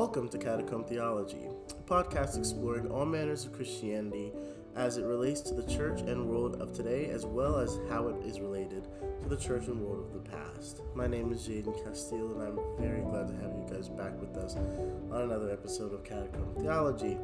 [0.00, 4.32] Welcome to Catacomb Theology, a podcast exploring all manners of Christianity
[4.74, 8.24] as it relates to the church and world of today, as well as how it
[8.24, 8.88] is related
[9.20, 10.80] to the church and world of the past.
[10.94, 14.38] My name is Jaden Castile, and I'm very glad to have you guys back with
[14.38, 17.18] us on another episode of Catacomb Theology.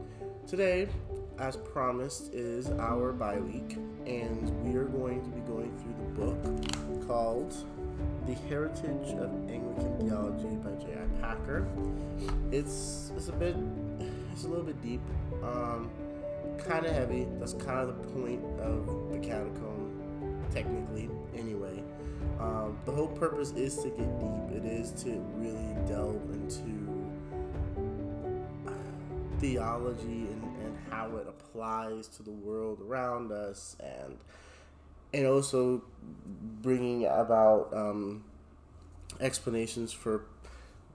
[0.47, 0.87] Today,
[1.39, 6.21] as promised, is our bi week, and we are going to be going through the
[6.21, 7.57] book called
[8.27, 11.21] The Heritage of Anglican Theology by J.I.
[11.21, 11.65] Packer.
[12.51, 13.55] It's it's a bit
[14.33, 15.01] it's a little bit deep,
[15.45, 15.89] um,
[16.59, 17.29] kind of heavy.
[17.39, 21.09] That's kind of the point of the catacomb, technically.
[21.37, 21.85] Anyway,
[22.41, 24.57] um, the whole purpose is to get deep.
[24.57, 27.07] It is to really delve into
[29.39, 34.17] theology and, and how it applies to the world around us and
[35.17, 35.83] and also
[36.63, 38.23] bringing about um,
[39.19, 40.27] explanations for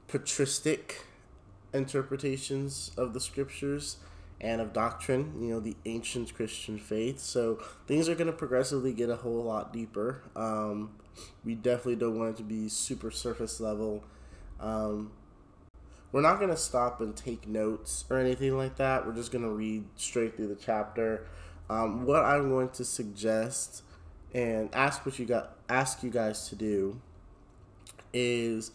[0.07, 1.05] patristic
[1.73, 3.97] interpretations of the scriptures
[4.39, 7.19] and of doctrine, you know, the ancient Christian faith.
[7.19, 10.21] So things are going to progressively get a whole lot deeper.
[10.35, 10.91] Um,
[11.43, 14.03] we definitely don't want it to be super surface level.
[14.59, 15.11] Um,
[16.11, 19.07] we're not going to stop and take notes or anything like that.
[19.07, 21.27] We're just going to read straight through the chapter.
[21.69, 23.83] Um, what I'm going to suggest
[24.33, 26.99] and ask what you got ask you guys to do
[28.13, 28.71] is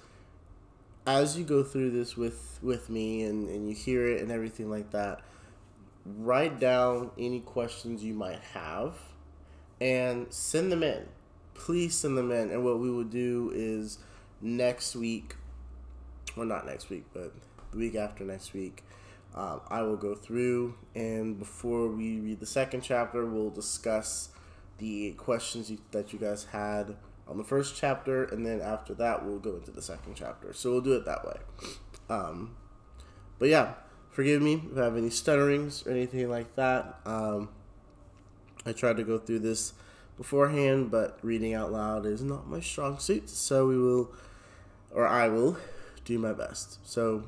[1.06, 4.70] as you go through this with with me and, and you hear it and everything
[4.70, 5.20] like that
[6.04, 8.94] write down any questions you might have
[9.80, 11.06] and send them in.
[11.54, 12.50] Please send them in.
[12.50, 13.98] And what we will do is
[14.40, 15.34] next week
[16.36, 17.32] well not next week but
[17.72, 18.84] the week after next week
[19.34, 24.28] um, i will go through and before we read the second chapter we'll discuss
[24.78, 26.96] the questions you, that you guys had
[27.28, 30.52] on the first chapter, and then after that, we'll go into the second chapter.
[30.52, 31.36] So we'll do it that way.
[32.08, 32.56] Um,
[33.38, 33.74] but yeah,
[34.10, 37.00] forgive me if I have any stutterings or anything like that.
[37.04, 37.48] Um,
[38.64, 39.72] I tried to go through this
[40.16, 43.28] beforehand, but reading out loud is not my strong suit.
[43.28, 44.12] So we will,
[44.92, 45.56] or I will,
[46.04, 46.78] do my best.
[46.88, 47.24] So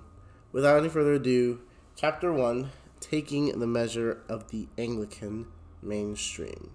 [0.52, 1.60] without any further ado,
[1.96, 2.70] chapter one
[3.00, 5.46] taking the measure of the Anglican
[5.82, 6.70] mainstream.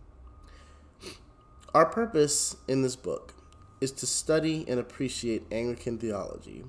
[1.73, 3.33] Our purpose in this book
[3.81, 6.63] is to study and appreciate Anglican theology,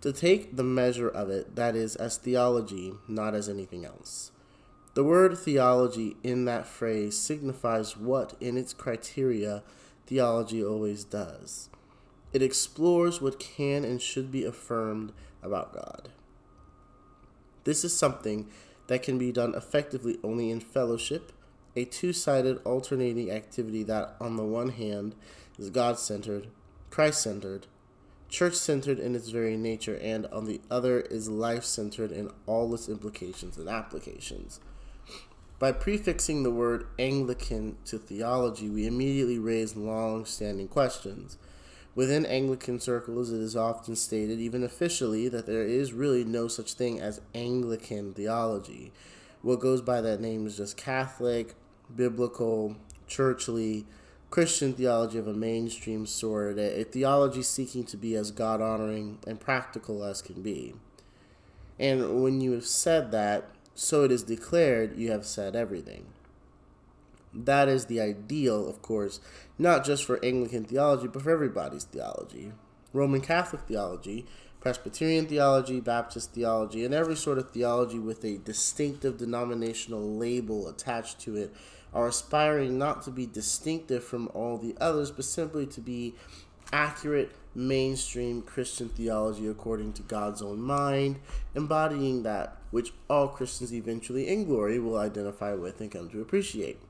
[0.00, 4.32] to take the measure of it, that is, as theology, not as anything else.
[4.94, 9.62] The word theology in that phrase signifies what, in its criteria,
[10.06, 11.68] theology always does.
[12.32, 15.12] It explores what can and should be affirmed
[15.44, 16.08] about God.
[17.62, 18.48] This is something
[18.88, 21.30] that can be done effectively only in fellowship
[21.76, 25.14] a two sided alternating activity that, on the one hand,
[25.58, 26.48] is God centered,
[26.90, 27.66] Christ centered,
[28.28, 32.72] church centered in its very nature, and on the other is life centered in all
[32.74, 34.60] its implications and applications.
[35.58, 41.36] By prefixing the word Anglican to theology, we immediately raise long standing questions.
[41.94, 46.72] Within Anglican circles, it is often stated, even officially, that there is really no such
[46.72, 48.92] thing as Anglican theology.
[49.42, 51.54] What goes by that name is just Catholic,
[51.96, 53.86] biblical, churchly,
[54.30, 59.40] Christian theology of a mainstream sort, a, theology seeking to be as God honoring and
[59.40, 60.74] practical as can be.
[61.80, 66.06] And when you have said that, so it is declared, you have said everything.
[67.32, 69.20] That is the ideal, of course,
[69.58, 72.52] not just for Anglican theology, but for everybody's theology.
[72.92, 74.26] Roman Catholic theology,
[74.60, 81.18] Presbyterian theology, Baptist theology, and every sort of theology with a distinctive denominational label attached
[81.20, 81.54] to it
[81.92, 86.14] are aspiring not to be distinctive from all the others, but simply to be
[86.72, 91.18] accurate mainstream Christian theology according to God's own mind,
[91.54, 96.80] embodying that which all Christians eventually in glory will identify with and come to appreciate.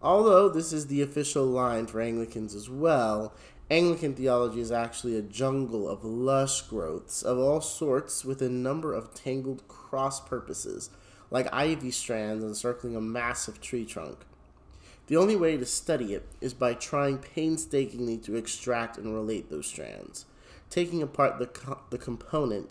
[0.00, 3.34] Although this is the official line for Anglicans as well,
[3.70, 8.92] Anglican theology is actually a jungle of lush growths of all sorts with a number
[8.92, 10.90] of tangled cross purposes
[11.32, 14.18] like ivy strands encircling a massive tree trunk.
[15.06, 19.66] The only way to study it is by trying painstakingly to extract and relate those
[19.66, 20.26] strands,
[20.68, 22.70] taking apart the, co- the component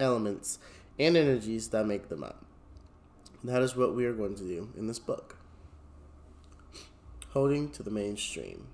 [0.00, 0.58] elements
[0.98, 2.46] and energies that make them up.
[3.44, 5.36] That is what we are going to do in this book.
[7.28, 8.68] Holding to the mainstream.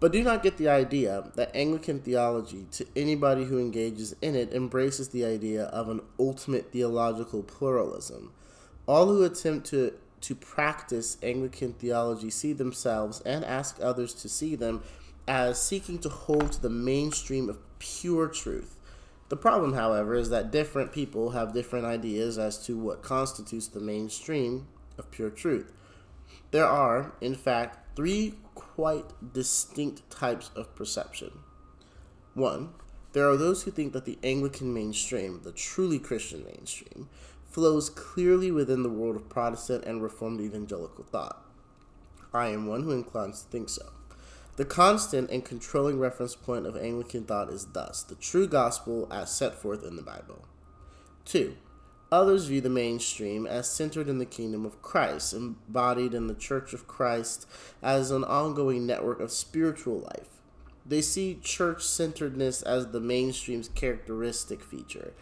[0.00, 4.52] But do not get the idea that Anglican theology, to anybody who engages in it,
[4.52, 8.32] embraces the idea of an ultimate theological pluralism.
[8.86, 9.92] All who attempt to,
[10.22, 14.82] to practice Anglican theology see themselves and ask others to see them
[15.28, 18.76] as seeking to hold to the mainstream of pure truth,
[19.30, 23.78] The problem, however, is that different people have different ideas as to what constitutes the
[23.78, 24.66] mainstream
[24.98, 25.72] of pure truth.
[26.50, 28.34] There are, in fact, three
[28.80, 31.30] quite distinct types of perception.
[32.32, 32.70] One,
[33.12, 37.10] there are those who think that the Anglican mainstream, the truly Christian mainstream,
[37.50, 41.44] flows clearly within the world of Protestant and Reformed evangelical thought.
[42.32, 43.84] I am one who inclines to think so.
[44.56, 49.30] The constant and controlling reference point of Anglican thought is thus the true gospel as
[49.30, 50.46] set forth in the Bible.
[51.26, 51.54] 2.
[52.12, 56.72] Others view the mainstream as centered in the kingdom of Christ, embodied in the Church
[56.72, 57.46] of Christ
[57.82, 60.26] as an ongoing network of spiritual life.
[60.84, 65.12] They see church centeredness as the mainstream's characteristic feature.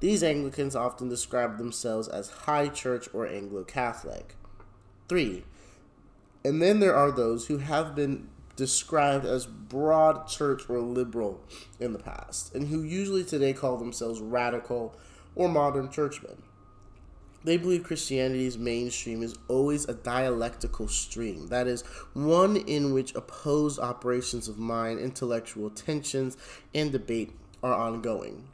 [0.00, 4.34] These Anglicans often describe themselves as high church or Anglo Catholic.
[5.08, 5.44] 3.
[6.44, 11.40] And then there are those who have been described as broad church or liberal
[11.78, 14.96] in the past, and who usually today call themselves radical
[15.38, 16.42] or modern churchmen.
[17.44, 21.82] They believe Christianity's mainstream is always a dialectical stream, that is,
[22.12, 26.36] one in which opposed operations of mind, intellectual tensions,
[26.74, 27.32] and debate
[27.62, 28.48] are ongoing.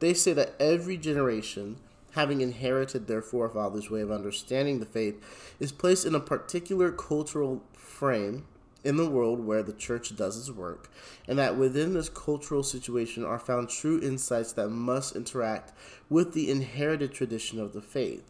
[0.00, 1.76] They say that every generation,
[2.12, 5.22] having inherited their forefathers' way of understanding the faith,
[5.60, 8.46] is placed in a particular cultural frame
[8.84, 10.90] in the world where the church does its work,
[11.28, 15.72] and that within this cultural situation are found true insights that must interact
[16.08, 18.24] with the inherited tradition of the faith.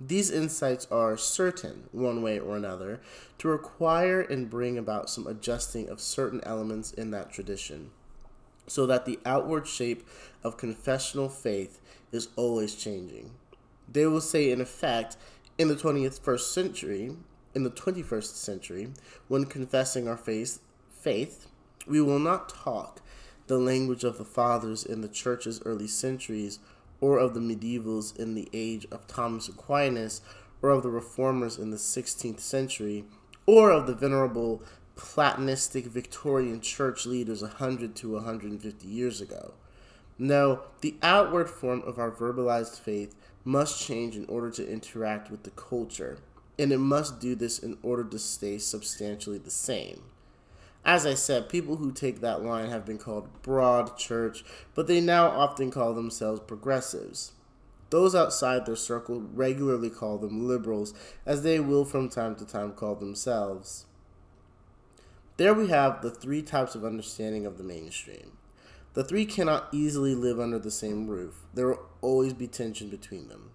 [0.00, 3.00] These insights are certain, one way or another,
[3.38, 7.90] to require and bring about some adjusting of certain elements in that tradition,
[8.66, 10.06] so that the outward shape
[10.42, 13.32] of confessional faith is always changing.
[13.90, 15.16] They will say, in effect,
[15.58, 17.16] in the 21st century,
[17.54, 18.88] in the 21st century,
[19.28, 20.60] when confessing our faith,
[20.90, 21.46] faith,
[21.86, 23.00] we will not talk
[23.46, 26.58] the language of the fathers in the church's early centuries,
[27.00, 30.22] or of the medievals in the age of Thomas Aquinas,
[30.62, 33.04] or of the reformers in the 16th century,
[33.46, 34.62] or of the venerable
[34.96, 39.54] Platonistic Victorian church leaders 100 to 150 years ago.
[40.18, 43.14] No, the outward form of our verbalized faith
[43.44, 46.18] must change in order to interact with the culture
[46.58, 50.02] and it must do this in order to stay substantially the same.
[50.84, 55.00] As I said, people who take that line have been called broad church, but they
[55.00, 57.32] now often call themselves progressives.
[57.90, 60.92] Those outside their circle regularly call them liberals,
[61.24, 63.86] as they will from time to time call themselves.
[65.36, 68.36] There we have the three types of understanding of the mainstream.
[68.92, 71.42] The three cannot easily live under the same roof.
[71.54, 73.50] There will always be tension between them.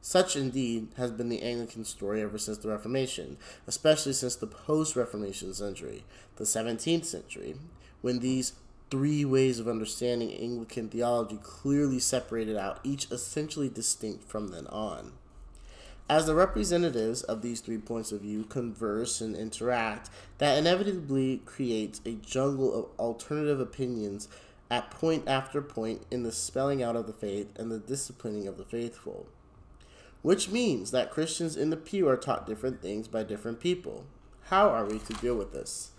[0.00, 3.36] Such, indeed, has been the Anglican story ever since the Reformation,
[3.66, 6.04] especially since the post Reformation century,
[6.36, 7.56] the 17th century,
[8.00, 8.52] when these
[8.90, 15.12] three ways of understanding Anglican theology clearly separated out, each essentially distinct from then on.
[16.08, 20.08] As the representatives of these three points of view converse and interact,
[20.38, 24.26] that inevitably creates a jungle of alternative opinions
[24.70, 28.56] at point after point in the spelling out of the faith and the disciplining of
[28.56, 29.26] the faithful
[30.22, 34.04] which means that Christians in the pew are taught different things by different people.
[34.44, 35.90] How are we to deal with this?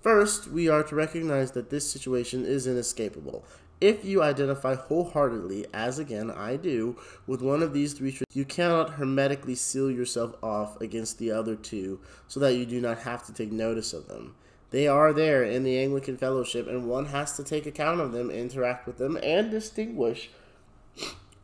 [0.00, 3.44] First, we are to recognize that this situation is inescapable.
[3.80, 6.96] If you identify wholeheartedly, as again I do,
[7.26, 12.00] with one of these three you cannot hermetically seal yourself off against the other two
[12.26, 14.34] so that you do not have to take notice of them.
[14.70, 18.30] They are there in the Anglican fellowship, and one has to take account of them,
[18.30, 20.30] interact with them, and distinguish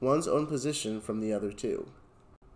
[0.00, 1.88] one's own position from the other two.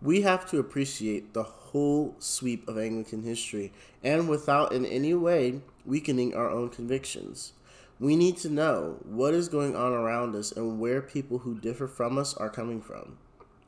[0.01, 5.59] We have to appreciate the whole sweep of Anglican history and without in any way
[5.85, 7.51] weakening our own convictions.
[7.99, 11.85] We need to know what is going on around us and where people who differ
[11.85, 13.17] from us are coming from.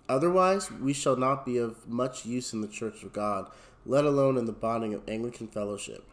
[0.07, 3.51] Otherwise, we shall not be of much use in the Church of God,
[3.85, 6.07] let alone in the bonding of Anglican fellowship.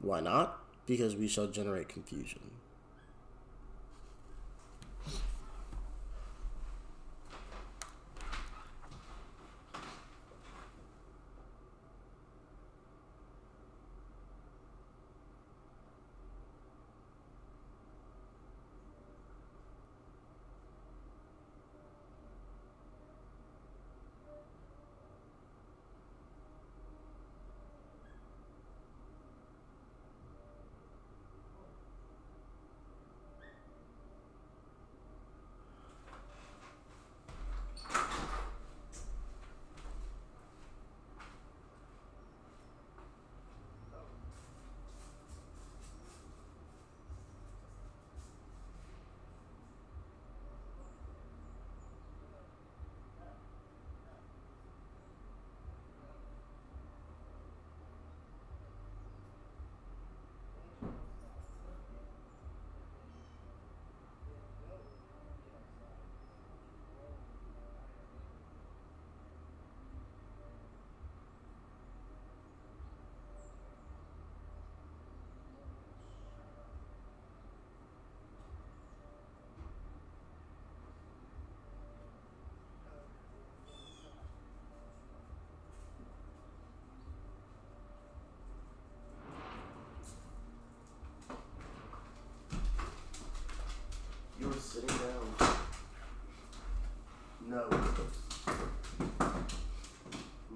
[0.00, 0.58] Why not?
[0.86, 2.40] Because we shall generate confusion.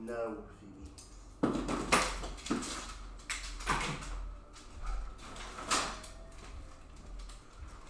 [0.07, 1.55] No, Phoebe.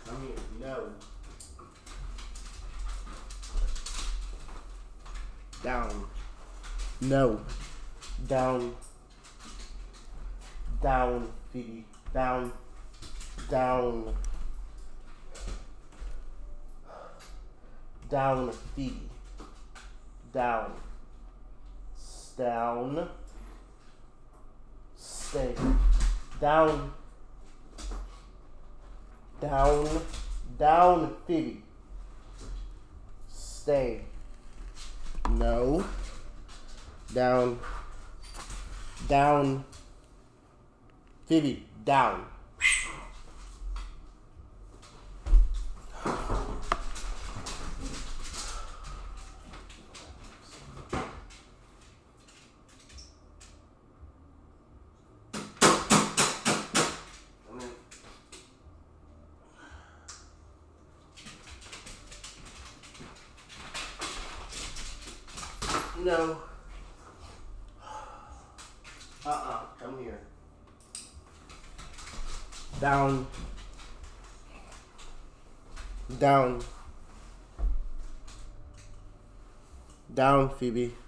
[0.04, 0.36] Come here.
[0.60, 0.76] No.
[5.64, 6.04] Down.
[7.00, 7.40] No.
[8.28, 8.76] Down.
[10.80, 11.84] Down, Phoebe.
[12.12, 12.52] Down.
[13.50, 14.14] Down.
[18.08, 19.08] Down, Phoebe.
[20.32, 20.83] Down.
[22.36, 23.08] Down.
[24.96, 25.54] Stay.
[26.40, 26.92] Down.
[29.40, 29.88] Down.
[30.58, 31.62] Down, Phoebe.
[33.28, 34.02] Stay.
[35.30, 35.84] No.
[37.12, 37.58] Down.
[39.08, 39.64] Down.
[41.26, 42.26] Phoebe, down.
[66.04, 66.36] No.
[69.24, 69.60] Uh-uh.
[69.80, 70.20] Come here.
[72.78, 73.26] Down.
[76.18, 76.60] Down.
[80.14, 81.03] Down, Phoebe.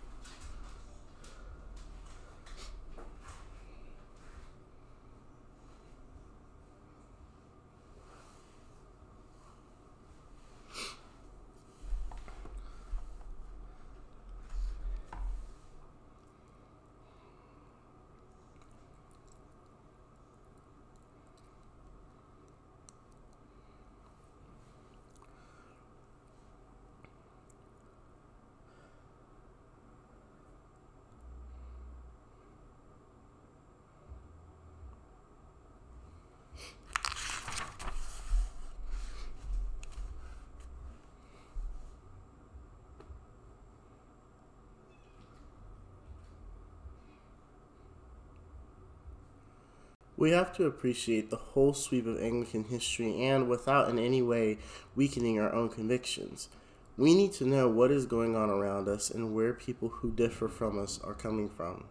[50.26, 54.58] We have to appreciate the whole sweep of Anglican history and without in any way
[54.96, 56.48] weakening our own convictions.
[56.96, 60.48] We need to know what is going on around us and where people who differ
[60.48, 61.84] from us are coming from.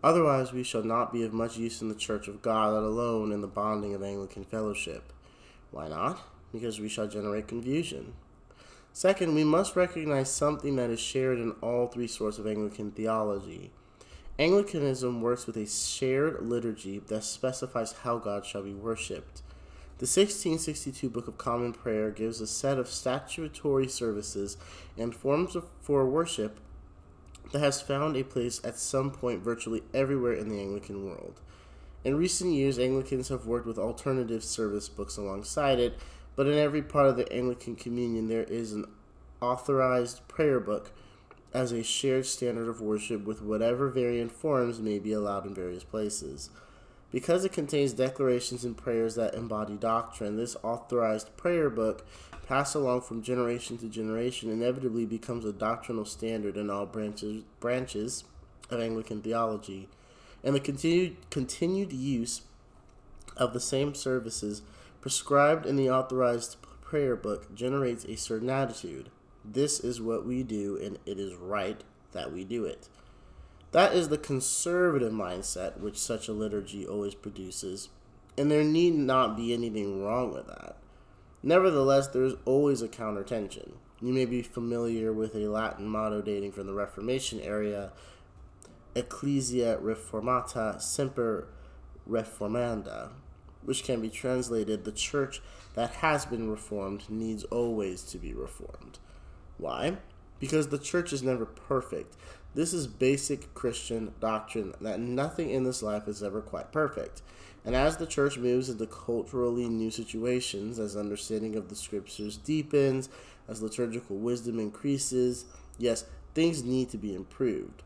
[0.00, 3.32] Otherwise, we shall not be of much use in the Church of God, let alone
[3.32, 5.12] in the bonding of Anglican fellowship.
[5.72, 6.20] Why not?
[6.52, 8.12] Because we shall generate confusion.
[8.92, 13.72] Second, we must recognize something that is shared in all three sorts of Anglican theology
[14.40, 19.42] Anglicanism works with a shared liturgy that specifies how God shall be worshipped.
[19.98, 24.56] The 1662 Book of Common Prayer gives a set of statutory services
[24.96, 26.58] and forms of, for worship
[27.52, 31.42] that has found a place at some point virtually everywhere in the Anglican world.
[32.02, 35.98] In recent years, Anglicans have worked with alternative service books alongside it,
[36.34, 38.86] but in every part of the Anglican Communion there is an
[39.42, 40.92] authorized prayer book
[41.52, 45.84] as a shared standard of worship with whatever variant forms may be allowed in various
[45.84, 46.50] places.
[47.10, 52.06] Because it contains declarations and prayers that embody doctrine, this authorized prayer book,
[52.46, 58.24] passed along from generation to generation, inevitably becomes a doctrinal standard in all branches, branches
[58.70, 59.88] of Anglican theology.
[60.44, 62.42] And the continued, continued use
[63.36, 64.62] of the same services
[65.00, 69.10] prescribed in the authorized prayer book generates a certain attitude
[69.44, 71.82] this is what we do, and it is right
[72.12, 72.88] that we do it.
[73.72, 77.88] That is the conservative mindset which such a liturgy always produces,
[78.36, 80.76] and there need not be anything wrong with that.
[81.42, 83.74] Nevertheless, there is always a counter tension.
[84.02, 87.92] You may be familiar with a Latin motto dating from the Reformation era
[88.94, 91.48] Ecclesia Reformata Semper
[92.08, 93.10] Reformanda,
[93.62, 95.40] which can be translated The church
[95.74, 98.98] that has been reformed needs always to be reformed.
[99.60, 99.98] Why?
[100.38, 102.16] Because the church is never perfect.
[102.54, 107.22] This is basic Christian doctrine that nothing in this life is ever quite perfect.
[107.64, 113.10] And as the church moves into culturally new situations, as understanding of the scriptures deepens,
[113.48, 115.44] as liturgical wisdom increases,
[115.76, 117.82] yes, things need to be improved,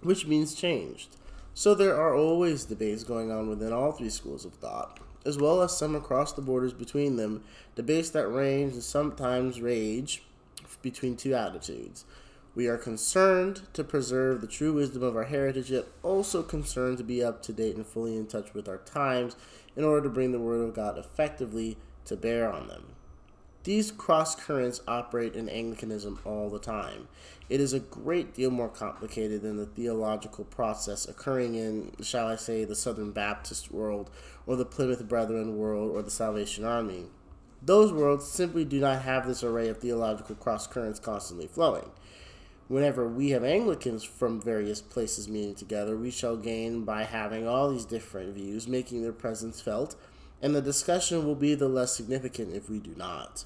[0.00, 1.16] which means changed.
[1.52, 5.60] So there are always debates going on within all three schools of thought, as well
[5.60, 10.22] as some across the borders between them, debates that range and sometimes rage
[10.82, 12.04] between two attitudes.
[12.54, 17.04] We are concerned to preserve the true wisdom of our heritage, yet also concerned to
[17.04, 19.36] be up to date and fully in touch with our times
[19.76, 22.94] in order to bring the Word of God effectively to bear on them.
[23.64, 27.08] These cross currents operate in Anglicanism all the time.
[27.48, 32.36] It is a great deal more complicated than the theological process occurring in, shall I
[32.36, 34.10] say, the Southern Baptist world,
[34.46, 37.04] or the Plymouth Brethren world, or the Salvation Army.
[37.60, 41.90] Those worlds simply do not have this array of theological cross currents constantly flowing.
[42.68, 47.70] Whenever we have Anglicans from various places meeting together, we shall gain by having all
[47.70, 49.96] these different views, making their presence felt,
[50.42, 53.44] and the discussion will be the less significant if we do not.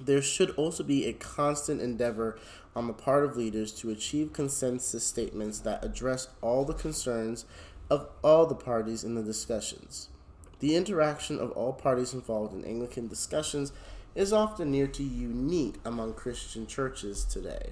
[0.00, 2.38] There should also be a constant endeavor
[2.74, 7.44] on the part of leaders to achieve consensus statements that address all the concerns
[7.88, 10.08] of all the parties in the discussions.
[10.60, 13.72] The interaction of all parties involved in Anglican discussions
[14.14, 17.70] is often near to unique among Christian churches today.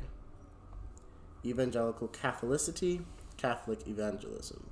[1.44, 3.02] Evangelical Catholicity,
[3.36, 4.66] Catholic Evangelism.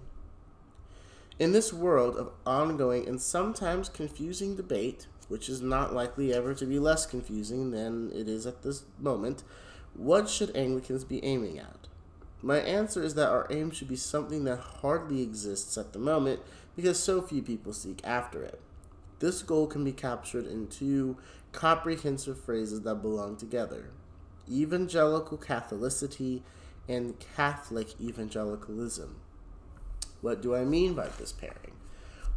[1.39, 6.67] In this world of ongoing and sometimes confusing debate, which is not likely ever to
[6.67, 9.43] be less confusing than it is at this moment,
[9.95, 11.89] what should Anglicans be aiming at?
[12.43, 16.41] My answer is that our aim should be something that hardly exists at the moment
[16.77, 18.61] because so few people seek after it.
[19.19, 21.17] This goal can be captured in two
[21.53, 23.91] comprehensive phrases that belong together
[24.51, 26.43] evangelical Catholicity
[26.89, 29.21] and Catholic evangelicalism.
[30.21, 31.75] What do I mean by this pairing?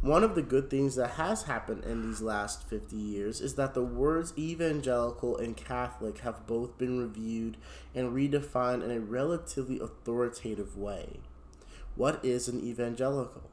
[0.00, 3.72] One of the good things that has happened in these last 50 years is that
[3.72, 7.56] the words evangelical and Catholic have both been reviewed
[7.94, 11.20] and redefined in a relatively authoritative way.
[11.96, 13.48] What is an evangelical?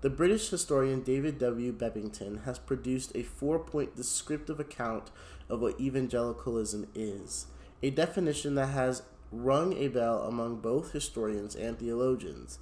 [0.00, 1.72] The British historian David W.
[1.72, 5.10] Bebbington has produced a four point descriptive account
[5.48, 7.46] of what evangelicalism is,
[7.82, 12.60] a definition that has rung a bell among both historians and theologians.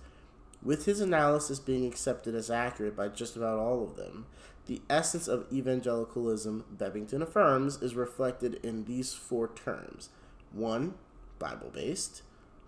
[0.62, 4.27] With his analysis being accepted as accurate by just about all of them,
[4.64, 10.09] the essence of evangelicalism, Bebbington affirms, is reflected in these four terms
[10.53, 10.94] 1.
[11.38, 12.22] Bible based,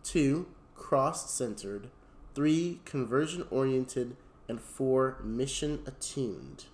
[0.05, 0.47] 2.
[0.75, 1.89] Cross centered,
[2.35, 2.81] 3.
[2.85, 4.15] Conversion oriented,
[4.49, 5.19] and 4.
[5.23, 6.65] Mission attuned.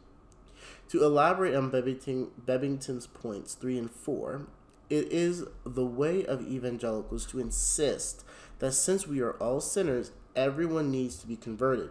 [0.89, 4.47] To elaborate on Bebbington, Bebbington's points 3 and 4,
[4.91, 8.25] it is the way of evangelicals to insist
[8.59, 11.91] that since we are all sinners everyone needs to be converted.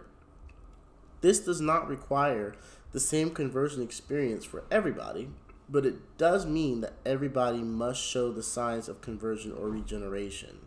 [1.20, 2.54] This does not require
[2.92, 5.28] the same conversion experience for everybody,
[5.68, 10.63] but it does mean that everybody must show the signs of conversion or regeneration.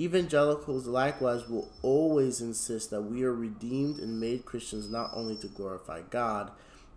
[0.00, 5.46] Evangelicals likewise will always insist that we are redeemed and made Christians not only to
[5.48, 6.50] glorify God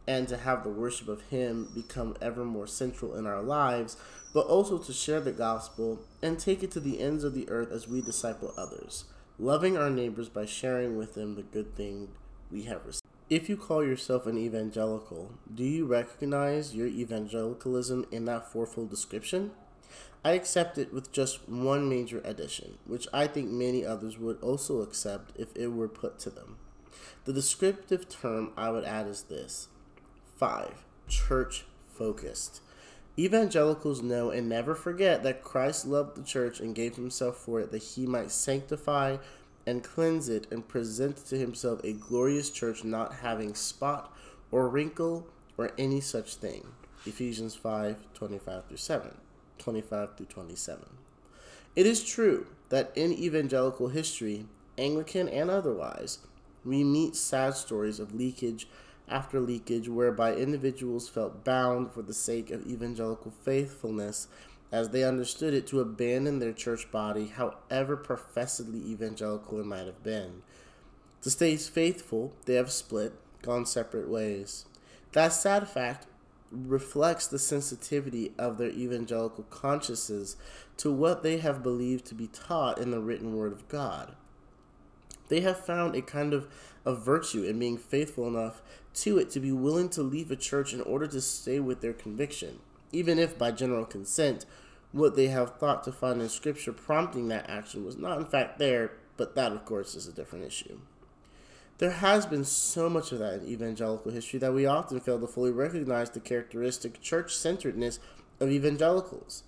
[0.07, 3.97] and to have the worship of Him become ever more central in our lives,
[4.33, 7.71] but also to share the gospel and take it to the ends of the earth
[7.71, 9.05] as we disciple others
[9.37, 12.09] loving our neighbors by sharing with them the good thing
[12.51, 13.03] we have received.
[13.29, 19.51] If you call yourself an evangelical, do you recognize your evangelicalism in that fourfold description?
[20.25, 24.81] I accept it with just one major addition, which I think many others would also
[24.81, 26.57] accept if it were put to them.
[27.25, 29.67] The descriptive term I would add is this
[30.37, 30.83] 5.
[31.07, 32.61] Church focused.
[33.19, 37.71] Evangelicals know and never forget that Christ loved the church and gave himself for it
[37.71, 39.17] that he might sanctify
[39.67, 44.11] and cleanse it and present to himself a glorious church not having spot
[44.51, 46.65] or wrinkle or any such thing.
[47.05, 49.17] Ephesians 5 25 through 7,
[49.57, 50.85] 25 through 27.
[51.75, 54.45] It is true that in evangelical history,
[54.77, 56.19] Anglican and otherwise,
[56.63, 58.67] we meet sad stories of leakage
[59.07, 64.27] after leakage, whereby individuals felt bound for the sake of evangelical faithfulness
[64.71, 70.03] as they understood it to abandon their church body, however professedly evangelical it might have
[70.03, 70.41] been.
[71.21, 74.65] To stay faithful, they have split, gone separate ways.
[75.13, 76.07] That sad fact
[76.55, 80.37] reflects the sensitivity of their evangelical consciences
[80.77, 84.15] to what they have believed to be taught in the written word of God.
[85.27, 86.47] They have found a kind of,
[86.85, 88.61] of virtue in being faithful enough
[88.95, 91.93] to it to be willing to leave a church in order to stay with their
[91.93, 92.59] conviction,
[92.91, 94.45] even if by general consent
[94.91, 98.59] what they have thought to find in Scripture prompting that action was not in fact
[98.59, 100.79] there, but that, of course, is a different issue.
[101.77, 105.27] There has been so much of that in evangelical history that we often fail to
[105.27, 107.99] fully recognize the characteristic church centeredness
[108.39, 109.43] of evangelicals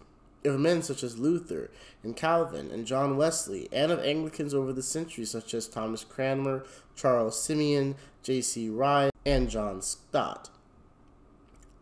[0.46, 1.70] of men such as Luther
[2.04, 6.64] and Calvin and John Wesley, and of Anglicans over the centuries such as Thomas Cranmer,
[6.96, 8.70] Charles Simeon, J.C.
[8.70, 10.50] Ryle, and John Stott.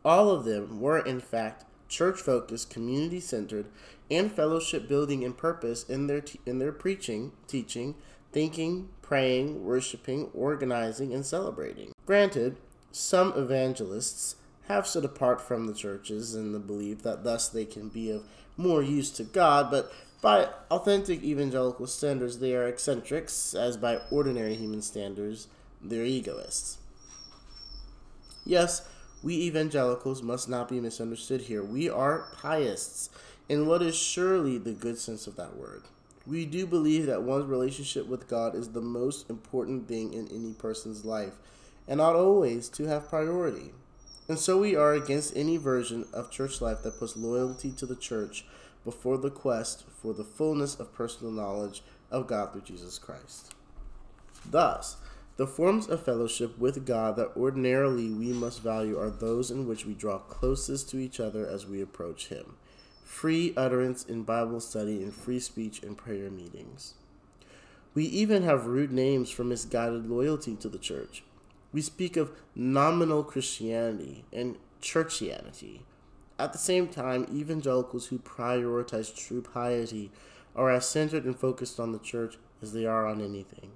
[0.03, 3.67] All of them were, in fact, church focused, community centered,
[4.09, 7.95] and fellowship building in purpose in their, te- in their preaching, teaching,
[8.35, 11.93] thinking, praying, worshiping, organizing, and celebrating.
[12.05, 12.57] Granted,
[12.91, 14.35] some evangelists
[14.67, 18.25] have stood apart from the churches in the belief that thus they can be of
[18.57, 19.89] more use to God, but
[20.21, 25.47] by authentic evangelical standards, they are eccentrics, as by ordinary human standards,
[25.81, 26.77] they're egoists.
[28.43, 28.85] Yes,
[29.23, 31.63] we evangelicals must not be misunderstood here.
[31.63, 33.09] We are pietists.
[33.47, 35.83] in what is surely the good sense of that word.
[36.27, 40.53] We do believe that one's relationship with God is the most important thing in any
[40.53, 41.33] person's life,
[41.87, 43.71] and ought always to have priority.
[44.27, 47.95] And so we are against any version of church life that puts loyalty to the
[47.95, 48.43] church
[48.83, 53.53] before the quest for the fullness of personal knowledge of God through Jesus Christ.
[54.49, 54.97] Thus,
[55.37, 59.85] the forms of fellowship with God that ordinarily we must value are those in which
[59.85, 62.55] we draw closest to each other as we approach Him
[63.05, 66.95] free utterance in Bible study and free speech in prayer meetings.
[67.93, 71.23] We even have rude names for misguided loyalty to the church.
[71.71, 75.81] We speak of nominal Christianity and churchianity.
[76.37, 80.11] At the same time, evangelicals who prioritize true piety
[80.55, 83.71] are as centered and focused on the church as they are on anything,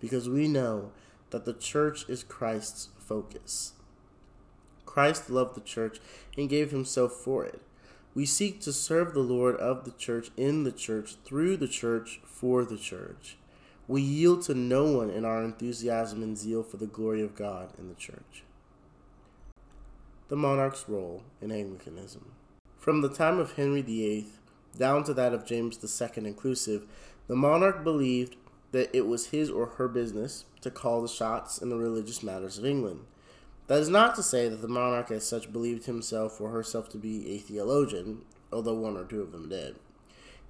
[0.00, 0.90] because we know
[1.30, 3.74] that the church is Christ's focus.
[4.86, 6.00] Christ loved the church
[6.36, 7.60] and gave himself for it.
[8.14, 12.20] We seek to serve the Lord of the church in the church, through the church,
[12.24, 13.36] for the church.
[13.86, 17.72] We yield to no one in our enthusiasm and zeal for the glory of God
[17.78, 18.44] in the church.
[20.28, 22.32] The monarch's role in Anglicanism.
[22.78, 24.26] From the time of Henry VIII
[24.76, 26.86] down to that of James II inclusive,
[27.26, 28.36] the monarch believed
[28.72, 32.58] that it was his or her business to call the shots in the religious matters
[32.58, 33.00] of England.
[33.70, 36.98] That is not to say that the monarch as such believed himself or herself to
[36.98, 39.76] be a theologian, although one or two of them did.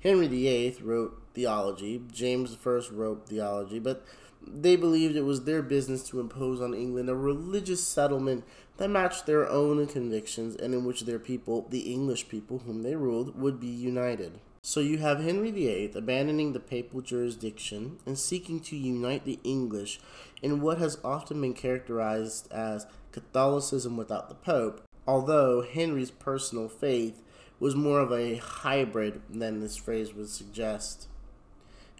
[0.03, 4.07] Henry VIII wrote theology, James I wrote theology, but
[4.43, 8.43] they believed it was their business to impose on England a religious settlement
[8.79, 12.97] that matched their own convictions and in which their people, the English people whom they
[12.97, 14.41] ruled, would be united.
[14.63, 20.01] So you have Henry VIII abandoning the papal jurisdiction and seeking to unite the English
[20.43, 27.23] in what has often been characterized as Catholicism without the Pope, although Henry's personal faith
[27.59, 31.09] was more of a hybrid than this phrase would suggest.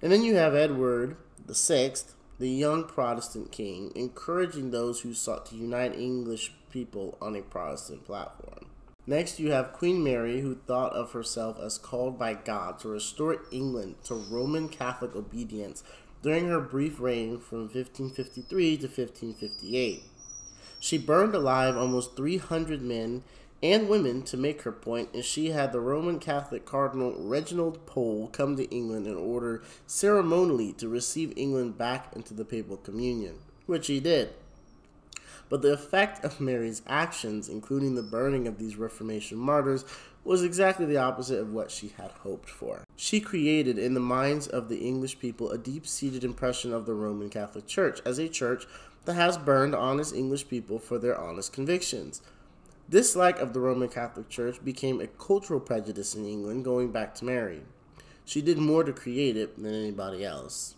[0.03, 1.95] And then you have Edward VI,
[2.39, 8.07] the young Protestant king, encouraging those who sought to unite English people on a Protestant
[8.07, 8.67] platform.
[9.07, 13.43] Next, you have Queen Mary, who thought of herself as called by God to restore
[13.51, 15.83] England to Roman Catholic obedience
[16.23, 20.03] during her brief reign from 1553 to 1558.
[20.81, 23.23] She burned alive almost 300 men
[23.63, 28.31] and women to make her point, and she had the Roman Catholic Cardinal Reginald Pole
[28.33, 33.89] come to England in order ceremonially to receive England back into the papal communion, which
[33.89, 34.31] he did.
[35.51, 39.85] But the effect of Mary's actions, including the burning of these Reformation martyrs,
[40.25, 42.85] was exactly the opposite of what she had hoped for.
[42.97, 46.95] She created in the minds of the English people a deep seated impression of the
[46.95, 48.67] Roman Catholic Church as a church
[49.15, 52.23] has burned honest English people for their honest convictions.
[52.89, 57.25] Dislike of the Roman Catholic Church became a cultural prejudice in England going back to
[57.25, 57.63] Mary.
[58.25, 60.75] She did more to create it than anybody else.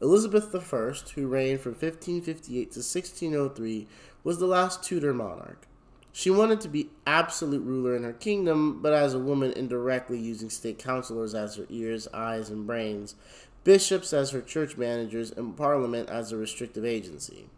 [0.00, 3.88] Elizabeth I, who reigned from 1558 to 1603,
[4.22, 5.66] was the last Tudor monarch.
[6.12, 10.48] She wanted to be absolute ruler in her kingdom, but as a woman indirectly using
[10.48, 13.16] state councilors as her ears, eyes, and brains,
[13.66, 17.48] bishops as her church managers, and parliament as a restrictive agency.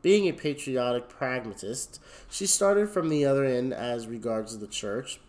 [0.00, 5.20] Being a patriotic pragmatist, she started from the other end as regards the church,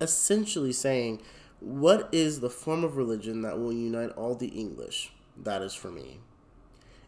[0.00, 1.22] essentially saying,
[1.60, 5.12] What is the form of religion that will unite all the English?
[5.40, 6.18] That is for me.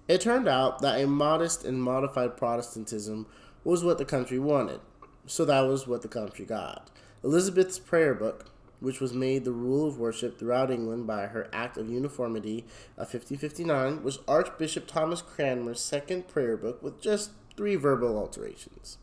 [0.06, 3.26] It turned out that a modest and modified Protestantism
[3.64, 4.80] was what the country wanted,
[5.26, 6.90] so that was what the country got.
[7.24, 8.46] Elizabeth's prayer book,
[8.80, 12.64] which was made the rule of worship throughout England by her Act of Uniformity
[12.96, 18.98] of 1559, was Archbishop Thomas Cranmer's second prayer book with just three verbal alterations.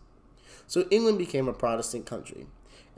[0.66, 2.48] So England became a Protestant country,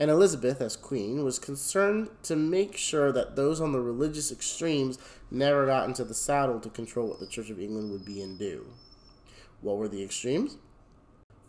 [0.00, 4.98] and Elizabeth, as queen, was concerned to make sure that those on the religious extremes
[5.30, 8.38] never got into the saddle to control what the Church of England would be and
[8.38, 8.66] do.
[9.60, 10.56] What were the extremes?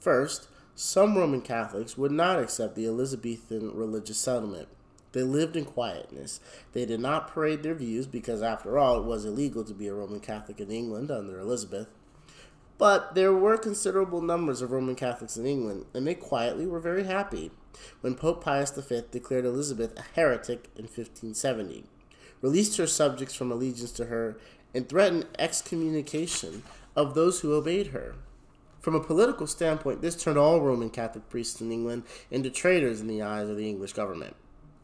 [0.01, 4.67] First, some Roman Catholics would not accept the Elizabethan religious settlement.
[5.13, 6.39] They lived in quietness.
[6.73, 9.93] They did not parade their views because, after all, it was illegal to be a
[9.93, 11.87] Roman Catholic in England under Elizabeth.
[12.77, 17.03] But there were considerable numbers of Roman Catholics in England, and they quietly were very
[17.03, 17.51] happy
[18.01, 21.83] when Pope Pius V declared Elizabeth a heretic in 1570,
[22.41, 24.37] released her subjects from allegiance to her,
[24.73, 26.63] and threatened excommunication
[26.95, 28.15] of those who obeyed her.
[28.79, 33.07] From a political standpoint, this turned all Roman Catholic priests in England into traitors in
[33.07, 34.35] the eyes of the English government.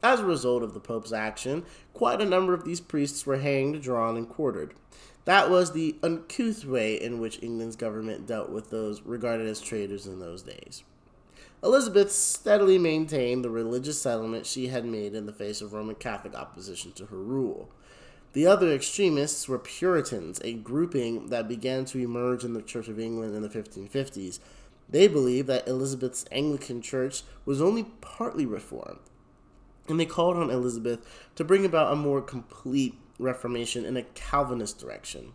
[0.04, 3.82] As a result of the Pope's action, quite a number of these priests were hanged,
[3.82, 4.74] drawn, and quartered.
[5.26, 10.08] That was the uncouth way in which England's government dealt with those regarded as traitors
[10.08, 10.84] in those days.
[11.64, 16.36] Elizabeth steadily maintained the religious settlement she had made in the face of Roman Catholic
[16.36, 17.70] opposition to her rule.
[18.34, 23.00] The other extremists were Puritans, a grouping that began to emerge in the Church of
[23.00, 24.40] England in the 1550s.
[24.88, 29.00] They believed that Elizabeth's Anglican Church was only partly reformed,
[29.88, 31.00] and they called on Elizabeth
[31.36, 35.34] to bring about a more complete Reformation in a Calvinist direction.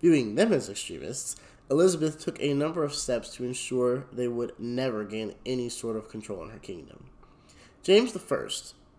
[0.00, 1.36] Viewing them as extremists,
[1.70, 6.08] Elizabeth took a number of steps to ensure they would never gain any sort of
[6.08, 7.10] control in her kingdom.
[7.82, 8.48] James I,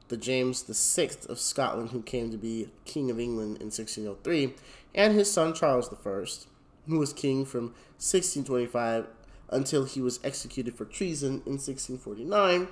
[0.10, 4.53] the James VI of Scotland who came to be King of England in 1603,
[4.95, 7.65] and his son Charles I, who was king from
[7.99, 9.07] 1625
[9.49, 12.67] until he was executed for treason in 1649,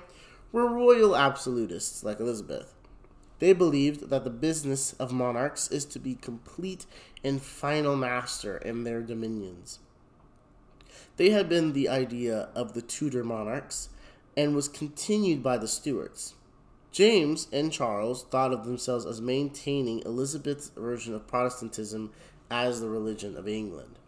[0.56, 2.72] were royal absolutists like Elizabeth.
[3.40, 6.86] They believed that the business of monarchs is to be complete
[7.22, 9.80] and final master in their dominions.
[11.18, 13.90] They had been the idea of the Tudor monarchs
[14.34, 16.32] and was continued by the Stuarts.
[16.90, 22.12] James and Charles thought of themselves as maintaining Elizabeth's version of Protestantism
[22.50, 23.98] as the religion of England.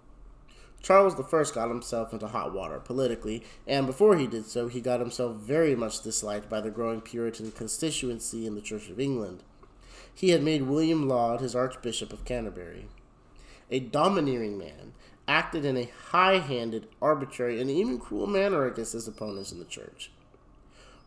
[0.82, 5.00] Charles I got himself into hot water politically, and before he did so, he got
[5.00, 9.42] himself very much disliked by the growing Puritan constituency in the Church of England.
[10.14, 12.86] He had made William Laud his Archbishop of Canterbury.
[13.70, 14.94] A domineering man,
[15.26, 19.64] acted in a high handed, arbitrary, and even cruel manner against his opponents in the
[19.66, 20.10] church.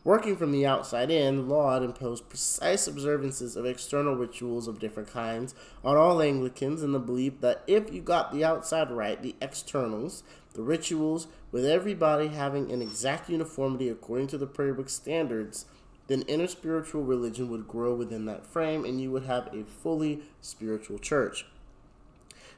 [0.03, 5.53] Working from the outside in, Laud imposed precise observances of external rituals of different kinds
[5.83, 10.23] on all Anglicans in the belief that if you got the outside right, the externals,
[10.53, 15.65] the rituals, with everybody having an exact uniformity according to the prayer book standards,
[16.07, 20.23] then inner spiritual religion would grow within that frame and you would have a fully
[20.41, 21.45] spiritual church.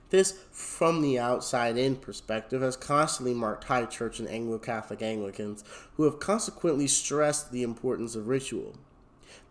[0.10, 5.63] This from the outside in perspective has constantly marked high church and Anglo Catholic Anglicans
[5.96, 8.76] who have consequently stressed the importance of ritual.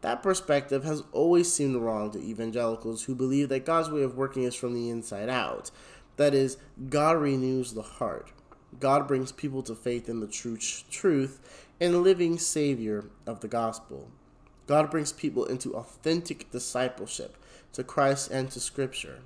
[0.02, 4.44] That perspective has always seemed wrong to evangelicals who believe that God's way of working
[4.44, 5.70] is from the inside out.
[6.16, 8.30] That is, God renews the heart.
[8.78, 14.10] God brings people to faith in the true truth and living Savior of the gospel.
[14.66, 17.36] God brings people into authentic discipleship
[17.72, 19.20] to Christ and to Scripture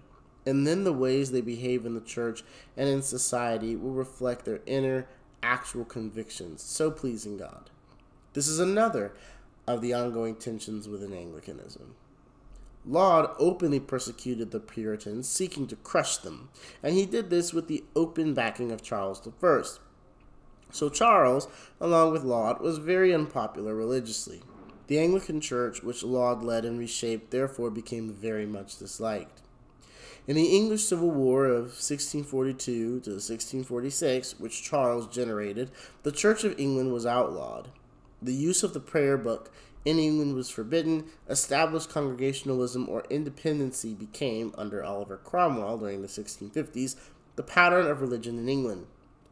[0.47, 2.45] and then the ways they behave in the church
[2.77, 5.09] and in society will reflect their inner,
[5.43, 7.71] actual convictions, so pleasing God.
[8.33, 9.13] This is another
[9.67, 11.97] of the ongoing tensions within Anglicanism.
[12.89, 16.51] Laud openly persecuted the Puritans, seeking to crush them,
[16.83, 19.63] and he did this with the open backing of Charles I.
[20.71, 21.49] So Charles,
[21.81, 24.43] along with Laud, was very unpopular religiously.
[24.87, 29.43] The Anglican Church, which Laud led and reshaped, therefore became very much disliked.
[30.29, 35.71] In the English Civil War of 1642 to 1646, which Charles generated,
[36.03, 37.69] the Church of England was outlawed.
[38.21, 39.53] The use of the prayer book
[39.85, 41.05] in England was forbidden.
[41.29, 46.97] Established Congregationalism or independency became, under Oliver Cromwell during the 1650s,
[47.37, 48.87] the pattern of religion in England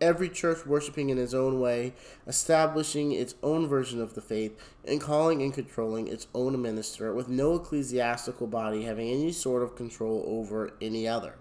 [0.04, 1.94] every church worshiping in its own way,
[2.26, 4.52] establishing its own version of the faith,
[4.84, 9.74] and calling and controlling its own minister, with no ecclesiastical body having any sort of
[9.74, 11.36] control over any other.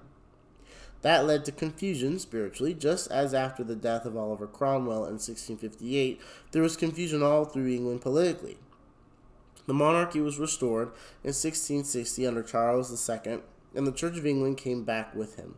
[1.01, 6.21] That led to confusion spiritually, just as after the death of Oliver Cromwell in 1658,
[6.51, 8.57] there was confusion all through England politically.
[9.65, 10.87] The monarchy was restored
[11.21, 13.39] in 1660 under Charles II,
[13.75, 15.55] and the Church of England came back with him.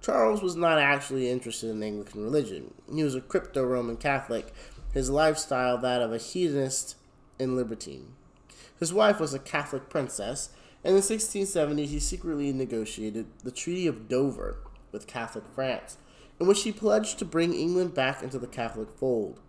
[0.00, 2.74] Charles was not actually interested in Anglican religion.
[2.92, 4.52] He was a crypto Roman Catholic,
[4.92, 6.96] his lifestyle that of a hedonist
[7.38, 8.14] and libertine.
[8.78, 10.50] His wife was a Catholic princess,
[10.84, 14.58] and in 1670 he secretly negotiated the Treaty of Dover
[14.92, 15.96] with Catholic France,
[16.38, 19.40] in which he pledged to bring England back into the Catholic fold.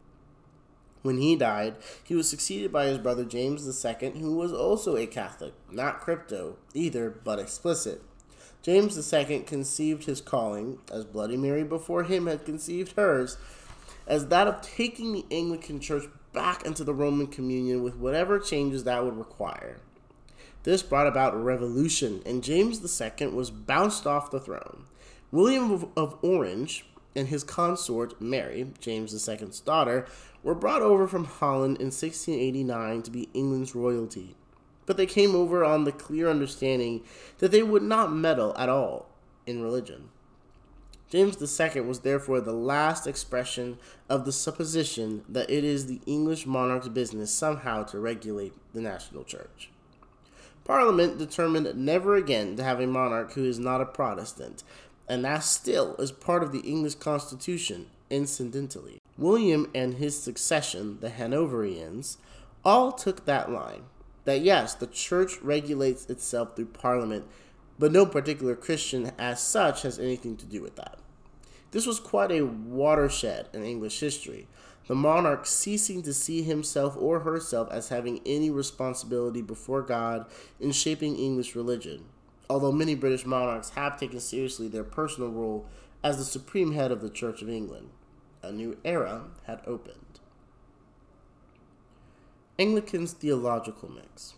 [1.03, 5.05] When he died, he was succeeded by his brother James II, who was also a
[5.05, 8.01] Catholic, not crypto either, but explicit.
[8.61, 13.37] James II conceived his calling, as Bloody Mary before him had conceived hers,
[14.05, 18.83] as that of taking the Anglican Church back into the Roman communion with whatever changes
[18.83, 19.77] that would require.
[20.63, 24.85] This brought about a revolution, and James II was bounced off the throne.
[25.31, 30.05] William of, of Orange and his consort, Mary, James II's daughter,
[30.43, 34.35] were brought over from Holland in 1689 to be England's royalty
[34.87, 37.03] but they came over on the clear understanding
[37.37, 39.07] that they would not meddle at all
[39.45, 40.09] in religion.
[41.09, 43.77] James II was therefore the last expression
[44.09, 49.23] of the supposition that it is the English monarch's business somehow to regulate the national
[49.23, 49.69] church.
[50.65, 54.63] Parliament determined never again to have a monarch who is not a Protestant,
[55.07, 58.99] and that still is part of the English Constitution, incidentally.
[59.17, 62.17] William and his succession, the Hanoverians,
[62.65, 63.83] all took that line
[64.27, 67.23] that yes, the church regulates itself through parliament,
[67.79, 70.99] but no particular Christian as such has anything to do with that.
[71.71, 74.49] This was quite a watershed in English history,
[74.87, 80.25] the monarch ceasing to see himself or herself as having any responsibility before God
[80.59, 82.03] in shaping English religion,
[82.49, 85.65] although many British monarchs have taken seriously their personal role
[86.03, 87.91] as the supreme head of the Church of England.
[88.43, 90.06] A new era had opened.
[92.59, 94.33] Anglican's theological mix.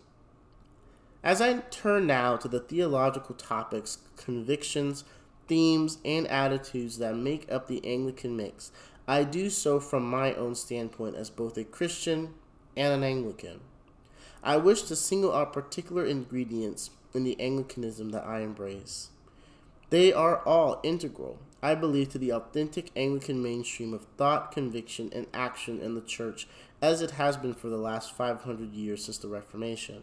[1.22, 5.04] As I turn now to the theological topics, convictions,
[5.48, 8.72] themes, and attitudes that make up the Anglican mix,
[9.08, 12.34] I do so from my own standpoint as both a Christian
[12.76, 13.60] and an Anglican.
[14.42, 19.08] I wish to single out particular ingredients in the Anglicanism that I embrace.
[19.88, 25.26] They are all integral, I believe, to the authentic Anglican mainstream of thought, conviction, and
[25.34, 26.46] action in the Church
[26.82, 30.02] as it has been for the last 500 years since the Reformation.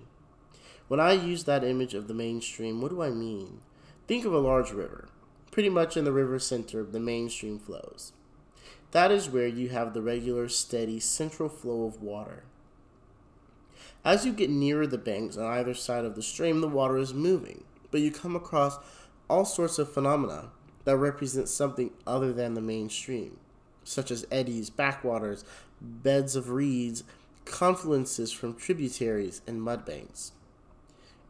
[0.87, 3.61] When I use that image of the mainstream, what do I mean?
[4.07, 5.09] Think of a large river.
[5.51, 8.13] Pretty much in the river center, the mainstream flows.
[8.91, 12.43] That is where you have the regular, steady, central flow of water.
[14.05, 17.13] As you get nearer the banks on either side of the stream, the water is
[17.13, 18.77] moving, but you come across
[19.29, 20.51] all sorts of phenomena
[20.85, 23.37] that represent something other than the mainstream,
[23.87, 25.45] such as eddies, backwaters,
[25.81, 27.03] beds of reeds,
[27.45, 30.31] confluences from tributaries, and mudbanks.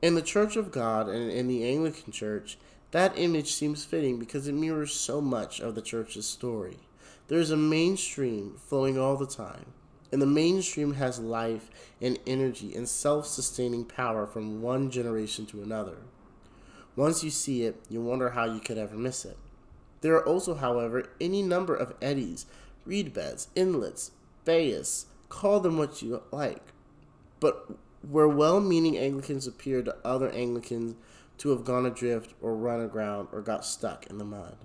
[0.01, 2.57] In the Church of God and in the Anglican Church,
[2.91, 6.77] that image seems fitting because it mirrors so much of the church's story.
[7.27, 9.73] There is a mainstream flowing all the time,
[10.11, 11.69] and the mainstream has life
[12.01, 15.97] and energy and self sustaining power from one generation to another.
[16.95, 19.37] Once you see it, you wonder how you could ever miss it.
[20.01, 22.45] There are also, however, any number of eddies,
[22.85, 24.11] reed beds, inlets,
[24.45, 26.73] bayous, call them what you like.
[27.39, 30.95] But where well meaning Anglicans appear to other Anglicans
[31.39, 34.57] to have gone adrift or run aground or got stuck in the mud.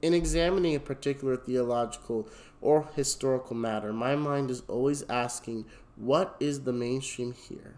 [0.00, 2.28] In examining a particular theological
[2.60, 5.64] or historical matter, my mind is always asking,
[5.96, 7.76] what is the mainstream here?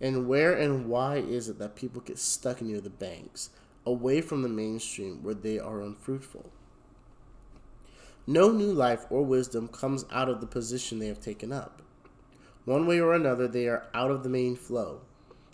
[0.00, 3.50] And where and why is it that people get stuck near the banks,
[3.86, 6.50] away from the mainstream where they are unfruitful?
[8.26, 11.82] No new life or wisdom comes out of the position they have taken up.
[12.64, 15.02] One way or another, they are out of the main flow.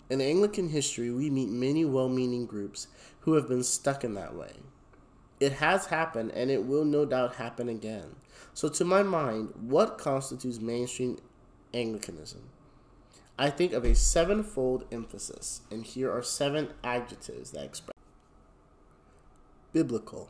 [0.09, 2.87] In Anglican history, we meet many well meaning groups
[3.21, 4.53] who have been stuck in that way.
[5.39, 8.15] It has happened and it will no doubt happen again.
[8.53, 11.17] So, to my mind, what constitutes mainstream
[11.73, 12.49] Anglicanism?
[13.37, 17.90] I think of a sevenfold emphasis, and here are seven adjectives that express
[19.73, 20.29] biblical.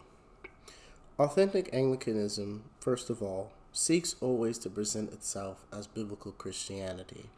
[1.17, 7.30] Authentic Anglicanism, first of all, seeks always to present itself as biblical Christianity.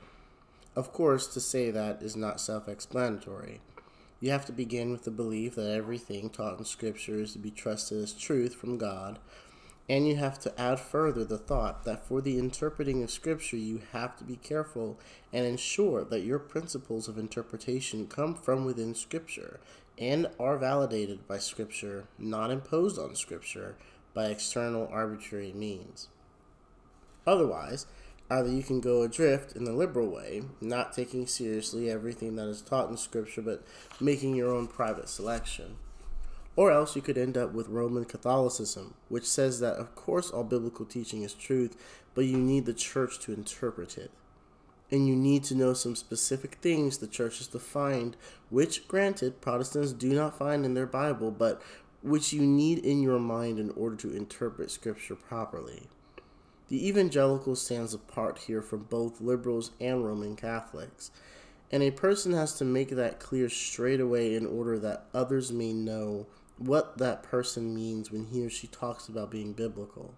[0.75, 3.61] Of course, to say that is not self explanatory.
[4.19, 7.51] You have to begin with the belief that everything taught in Scripture is to be
[7.51, 9.19] trusted as truth from God,
[9.87, 13.81] and you have to add further the thought that for the interpreting of Scripture, you
[13.91, 14.99] have to be careful
[15.31, 19.59] and ensure that your principles of interpretation come from within Scripture
[19.97, 23.75] and are validated by Scripture, not imposed on Scripture
[24.13, 26.07] by external arbitrary means.
[27.25, 27.85] Otherwise,
[28.33, 32.61] Either you can go adrift in the liberal way, not taking seriously everything that is
[32.61, 33.63] taught in Scripture, but
[33.99, 35.75] making your own private selection.
[36.55, 40.43] Or else you could end up with Roman Catholicism, which says that, of course, all
[40.43, 41.75] biblical teaching is truth,
[42.15, 44.09] but you need the church to interpret it.
[44.91, 48.15] And you need to know some specific things the church has defined,
[48.49, 51.61] which, granted, Protestants do not find in their Bible, but
[52.03, 55.87] which you need in your mind in order to interpret Scripture properly.
[56.67, 61.11] The evangelical stands apart here from both liberals and Roman Catholics,
[61.71, 65.73] and a person has to make that clear straight away in order that others may
[65.73, 66.27] know
[66.57, 70.13] what that person means when he or she talks about being biblical.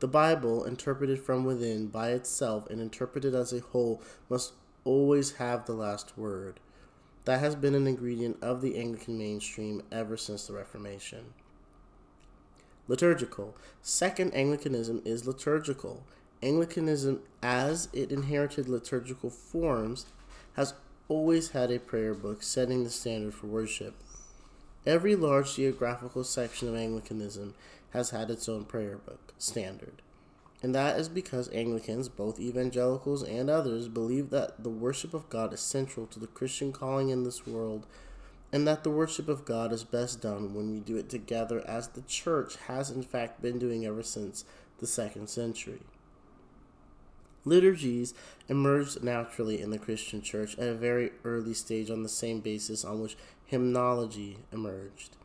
[0.00, 4.52] The Bible, interpreted from within by itself and interpreted as a whole, must
[4.84, 6.60] always have the last word.
[7.24, 11.34] That has been an ingredient of the Anglican mainstream ever since the Reformation.
[12.86, 13.56] Liturgical.
[13.82, 16.04] Second, Anglicanism is liturgical.
[16.42, 20.06] Anglicanism, as it inherited liturgical forms,
[20.54, 20.74] has
[21.08, 23.94] always had a prayer book setting the standard for worship.
[24.86, 27.54] Every large geographical section of Anglicanism
[27.90, 30.02] has had its own prayer book standard.
[30.62, 35.52] And that is because Anglicans, both evangelicals and others, believe that the worship of God
[35.52, 37.86] is central to the Christian calling in this world
[38.52, 41.88] and that the worship of God is best done when we do it together as
[41.88, 44.44] the church has in fact been doing ever since
[44.78, 45.82] the second century.
[47.44, 48.14] Liturgies
[48.48, 52.84] emerged naturally in the Christian church at a very early stage on the same basis
[52.84, 53.16] on which
[53.46, 55.16] hymnology emerged.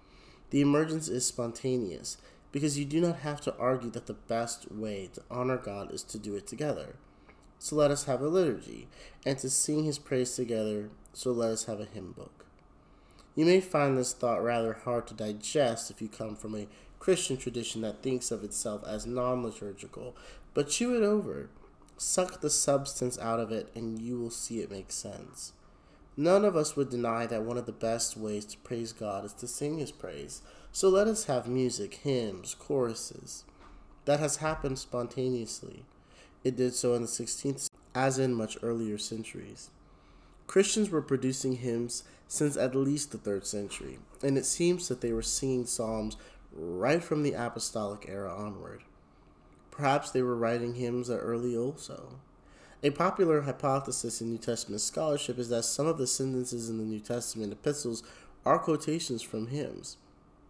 [0.49, 2.18] The emergence is spontaneous
[2.54, 6.04] because you do not have to argue that the best way to honor God is
[6.04, 6.95] to do it together.
[7.60, 8.88] So let us have a liturgy,
[9.26, 12.45] and to sing his praise together, so let us have a hymn book.
[13.36, 16.68] You may find this thought rather hard to digest if you come from a
[16.99, 20.16] Christian tradition that thinks of itself as non liturgical,
[20.54, 21.49] but chew it over.
[21.97, 25.54] Suck the substance out of it, and you will see it makes sense.
[26.16, 29.34] None of us would deny that one of the best ways to praise God is
[29.34, 30.43] to sing His praise.
[30.76, 33.43] So let us have music, hymns, choruses.
[34.05, 35.86] That has happened spontaneously.
[36.43, 39.69] It did so in the 16th, as in much earlier centuries.
[40.47, 45.13] Christians were producing hymns since at least the 3rd century, and it seems that they
[45.13, 46.17] were singing psalms
[46.51, 48.82] right from the apostolic era onward.
[49.69, 52.15] Perhaps they were writing hymns early also.
[52.82, 56.84] A popular hypothesis in New Testament scholarship is that some of the sentences in the
[56.84, 58.01] New Testament epistles
[58.43, 59.97] are quotations from hymns.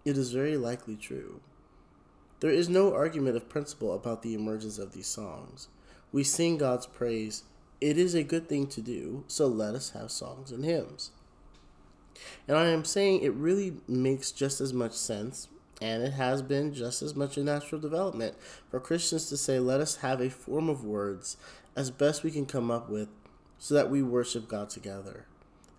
[0.05, 1.39] It is very likely true.
[2.41, 5.69] There is no argument of principle about the emergence of these songs.
[6.11, 7.43] We sing God's praise.
[7.79, 11.11] It is a good thing to do, so let us have songs and hymns.
[12.47, 15.47] And I am saying it really makes just as much sense,
[15.81, 18.35] and it has been just as much a natural development
[18.69, 21.37] for Christians to say, let us have a form of words
[21.75, 23.07] as best we can come up with
[23.57, 25.25] so that we worship God together.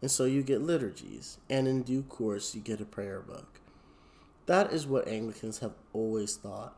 [0.00, 3.53] And so you get liturgies, and in due course, you get a prayer book.
[4.46, 6.76] That is what Anglicans have always thought.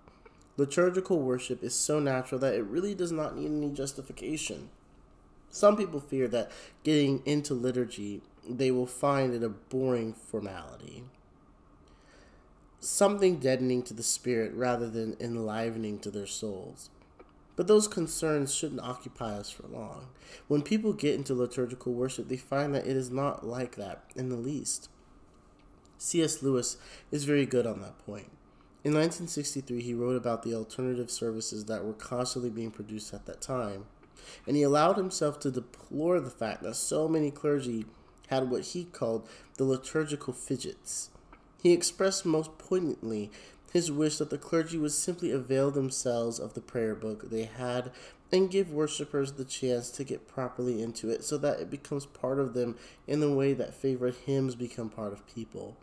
[0.56, 4.70] Liturgical worship is so natural that it really does not need any justification.
[5.50, 6.50] Some people fear that
[6.82, 11.04] getting into liturgy, they will find it a boring formality.
[12.78, 16.90] Something deadening to the spirit rather than enlivening to their souls.
[17.56, 20.08] But those concerns shouldn't occupy us for long.
[20.46, 24.28] When people get into liturgical worship, they find that it is not like that in
[24.28, 24.90] the least.
[25.98, 26.42] C.S.
[26.42, 26.76] Lewis
[27.10, 28.30] is very good on that point.
[28.84, 33.40] In 1963, he wrote about the alternative services that were constantly being produced at that
[33.40, 33.86] time,
[34.46, 37.86] and he allowed himself to deplore the fact that so many clergy
[38.28, 41.10] had what he called the liturgical fidgets.
[41.62, 43.30] He expressed most poignantly
[43.72, 47.90] his wish that the clergy would simply avail themselves of the prayer book they had
[48.32, 52.38] and give worshippers the chance to get properly into it so that it becomes part
[52.38, 52.76] of them
[53.06, 55.76] in the way that favorite hymns become part of people.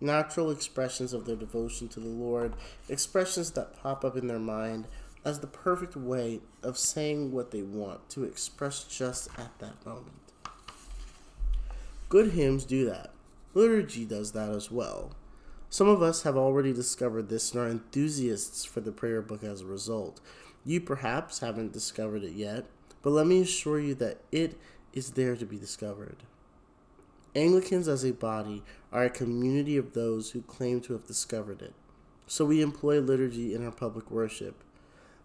[0.00, 2.54] Natural expressions of their devotion to the Lord,
[2.88, 4.86] expressions that pop up in their mind
[5.24, 10.12] as the perfect way of saying what they want to express just at that moment.
[12.08, 13.10] Good hymns do that.
[13.54, 15.12] Liturgy does that as well.
[15.68, 19.62] Some of us have already discovered this and are enthusiasts for the prayer book as
[19.62, 20.20] a result.
[20.64, 22.66] You perhaps haven't discovered it yet,
[23.02, 24.58] but let me assure you that it
[24.92, 26.18] is there to be discovered.
[27.34, 28.62] Anglicans as a body
[28.96, 31.74] are a community of those who claim to have discovered it.
[32.26, 34.64] So we employ liturgy in our public worship.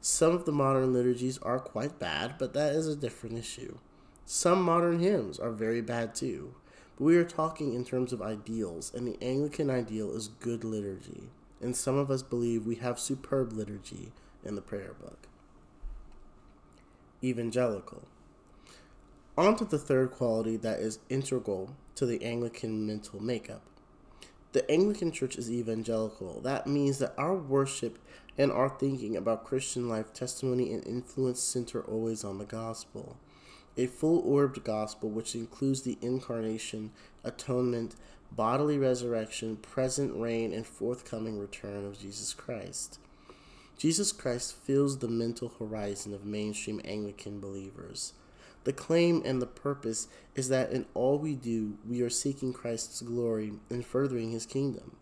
[0.02, 3.78] Some of the modern liturgies are quite bad, but that is a different issue.
[4.26, 6.54] Some modern hymns are very bad too.
[6.98, 11.30] But we are talking in terms of ideals, and the Anglican ideal is good liturgy.
[11.62, 14.12] And some of us believe we have superb liturgy
[14.44, 15.30] in the prayer book.
[17.24, 18.02] Evangelical.
[19.38, 23.62] On to the third quality that is integral to the Anglican mental makeup.
[24.54, 26.42] The Anglican Church is evangelical.
[26.42, 27.98] That means that our worship
[28.38, 33.18] and our thinking about Christian life, testimony, and influence center always on the gospel
[33.78, 36.92] a full orbed gospel which includes the incarnation,
[37.24, 37.96] atonement,
[38.32, 43.00] bodily resurrection, present reign, and forthcoming return of Jesus Christ.
[43.78, 48.14] Jesus Christ fills the mental horizon of mainstream Anglican believers.
[48.64, 53.02] The claim and the purpose is that in all we do, we are seeking Christ's
[53.02, 54.98] glory and furthering his kingdom.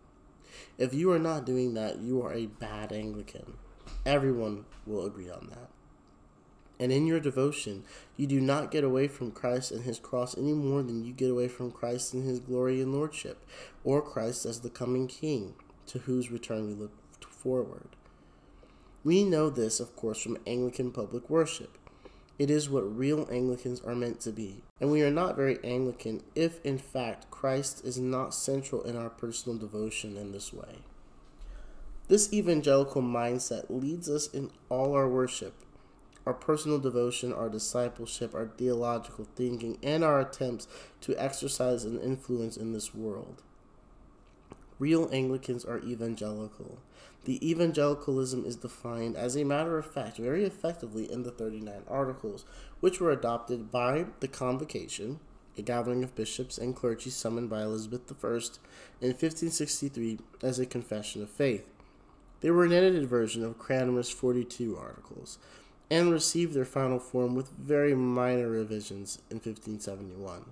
[0.78, 3.54] If you are not doing that, you are a bad Anglican.
[4.06, 5.68] Everyone will agree on that.
[6.78, 7.84] And in your devotion,
[8.16, 11.30] you do not get away from Christ and his cross any more than you get
[11.30, 13.46] away from Christ and his glory and lordship,
[13.84, 15.54] or Christ as the coming King,
[15.88, 16.92] to whose return we look
[17.22, 17.90] forward.
[19.04, 21.76] We know this, of course, from Anglican public worship.
[22.40, 24.62] It is what real Anglicans are meant to be.
[24.80, 29.10] And we are not very Anglican if, in fact, Christ is not central in our
[29.10, 30.78] personal devotion in this way.
[32.08, 35.52] This evangelical mindset leads us in all our worship
[36.26, 40.66] our personal devotion, our discipleship, our theological thinking, and our attempts
[41.00, 43.42] to exercise an influence in this world.
[44.78, 46.78] real Anglicans are evangelical.
[47.24, 52.44] The evangelicalism is defined as a matter of fact very effectively in the 39 Articles,
[52.80, 55.20] which were adopted by the Convocation,
[55.58, 58.28] a gathering of bishops and clergy summoned by Elizabeth I
[59.02, 61.66] in 1563 as a confession of faith.
[62.40, 65.38] They were an edited version of Cranmer's 42 Articles
[65.90, 70.44] and received their final form with very minor revisions in 1571.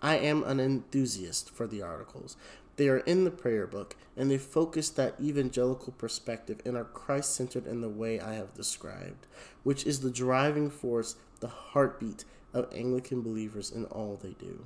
[0.00, 2.36] I am an enthusiast for the Articles,
[2.76, 7.34] they are in the prayer book, and they focus that evangelical perspective and are Christ
[7.34, 9.26] centered in the way I have described,
[9.62, 14.64] which is the driving force, the heartbeat of Anglican believers in all they do.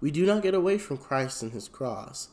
[0.00, 2.28] We do not get away from Christ and his cross.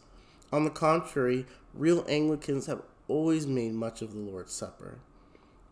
[0.51, 4.99] On the contrary, real Anglicans have always made much of the Lord's Supper.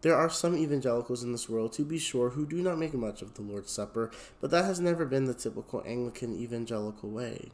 [0.01, 3.21] There are some evangelicals in this world, to be sure, who do not make much
[3.21, 7.51] of the Lord's Supper, but that has never been the typical Anglican evangelical way.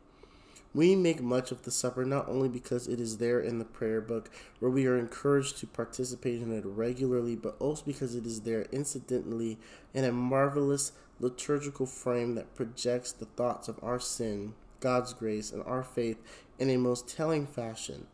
[0.74, 4.00] We make much of the supper not only because it is there in the prayer
[4.00, 8.42] book where we are encouraged to participate in it regularly, but also because it is
[8.42, 9.58] there incidentally
[9.94, 15.62] in a marvelous liturgical frame that projects the thoughts of our sin, God's grace, and
[15.64, 16.18] our faith
[16.58, 18.08] in a most telling fashion,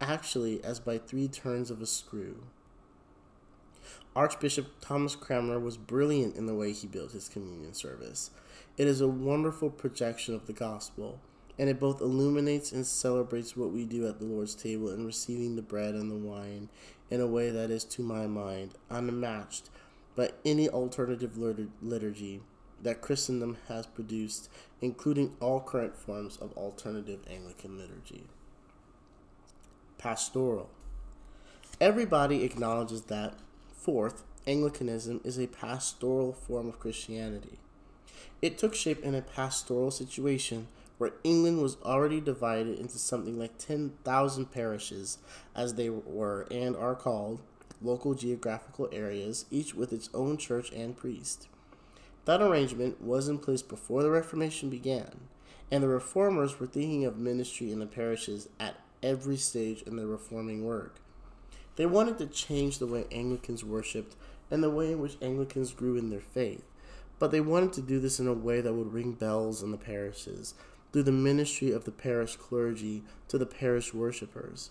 [0.00, 2.42] actually as by three turns of a screw.
[4.16, 8.32] Archbishop Thomas Cranmer was brilliant in the way he built his communion service.
[8.76, 11.20] It is a wonderful projection of the gospel
[11.60, 15.56] and it both illuminates and celebrates what we do at the Lord's table in receiving
[15.56, 16.70] the bread and the wine
[17.10, 19.68] in a way that is, to my mind, unmatched
[20.16, 21.36] by any alternative
[21.82, 22.40] liturgy
[22.82, 24.48] that Christendom has produced,
[24.80, 28.24] including all current forms of alternative Anglican liturgy.
[29.98, 30.70] Pastoral.
[31.78, 33.34] Everybody acknowledges that,
[33.70, 37.58] fourth, Anglicanism is a pastoral form of Christianity.
[38.40, 40.68] It took shape in a pastoral situation
[41.00, 45.16] where England was already divided into something like 10,000 parishes,
[45.56, 47.40] as they were and are called,
[47.80, 51.48] local geographical areas, each with its own church and priest.
[52.26, 55.20] That arrangement was in place before the Reformation began,
[55.70, 60.06] and the reformers were thinking of ministry in the parishes at every stage in their
[60.06, 60.96] reforming work.
[61.76, 64.16] They wanted to change the way Anglicans worshipped
[64.50, 66.66] and the way in which Anglicans grew in their faith,
[67.18, 69.78] but they wanted to do this in a way that would ring bells in the
[69.78, 70.52] parishes,
[70.92, 74.70] through the ministry of the parish clergy to the parish worshippers.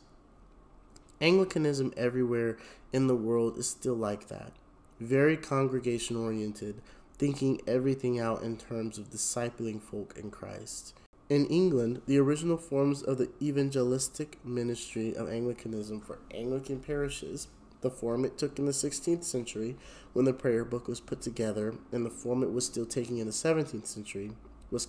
[1.22, 2.57] Anglicanism everywhere
[2.93, 4.53] in the world is still like that,
[4.99, 6.82] very congregation oriented,
[7.17, 10.93] thinking everything out in terms of discipling folk in Christ.
[11.30, 17.49] In England, the original forms of the evangelistic ministry of Anglicanism for Anglican parishes,
[17.82, 19.78] the form it took in the 16th century
[20.13, 23.28] when the prayer book was put together, and the form it was still taking in
[23.28, 24.32] the 17th century,
[24.72, 24.86] was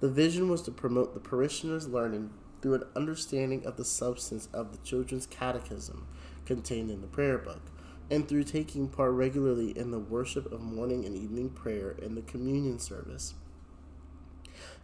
[0.00, 4.72] the vision was to promote the parishioners' learning through an understanding of the substance of
[4.72, 6.06] the children's catechism
[6.44, 7.62] contained in the prayer book,
[8.10, 12.22] and through taking part regularly in the worship of morning and evening prayer and the
[12.22, 13.34] communion service.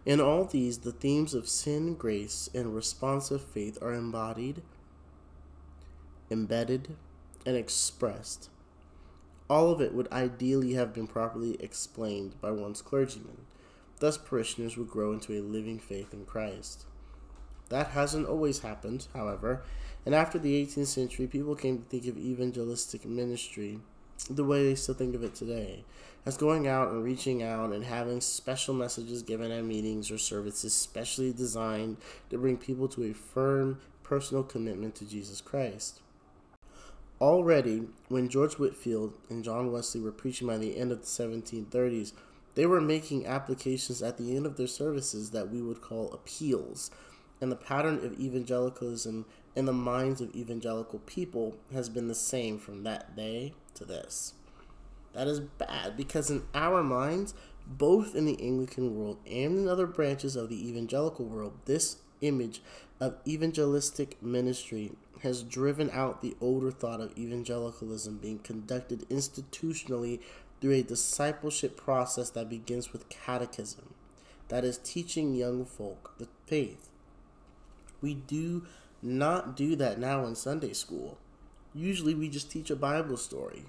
[0.05, 4.61] In all these, the themes of sin, grace, and responsive faith are embodied,
[6.29, 6.95] embedded,
[7.45, 8.49] and expressed.
[9.49, 13.42] All of it would ideally have been properly explained by one's clergyman
[14.03, 16.83] Thus, parishioners would grow into a living faith in Christ.
[17.69, 19.63] That hasn't always happened, however,
[20.05, 23.79] and after the 18th century, people came to think of evangelistic ministry
[24.29, 25.85] the way they still think of it today
[26.25, 30.73] as going out and reaching out and having special messages given at meetings or services
[30.73, 31.95] specially designed
[32.29, 36.01] to bring people to a firm personal commitment to Jesus Christ.
[37.21, 42.11] Already, when George Whitefield and John Wesley were preaching by the end of the 1730s,
[42.55, 46.91] they were making applications at the end of their services that we would call appeals.
[47.41, 49.25] And the pattern of evangelicalism
[49.55, 54.33] in the minds of evangelical people has been the same from that day to this.
[55.13, 57.33] That is bad because, in our minds,
[57.67, 62.61] both in the Anglican world and in other branches of the evangelical world, this image
[62.99, 64.91] of evangelistic ministry
[65.21, 70.19] has driven out the older thought of evangelicalism being conducted institutionally
[70.63, 73.93] through a discipleship process that begins with catechism,
[74.47, 76.87] that is, teaching young folk the faith.
[77.99, 78.65] We do
[79.01, 81.17] not do that now in Sunday school.
[81.75, 83.65] Usually we just teach a Bible story.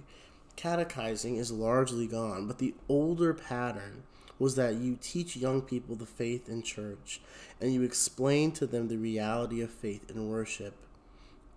[0.55, 4.05] Catechizing is largely gone, but the older pattern
[4.39, 7.21] was that you teach young people the faith in church
[7.61, 10.75] and you explain to them the reality of faith in worship.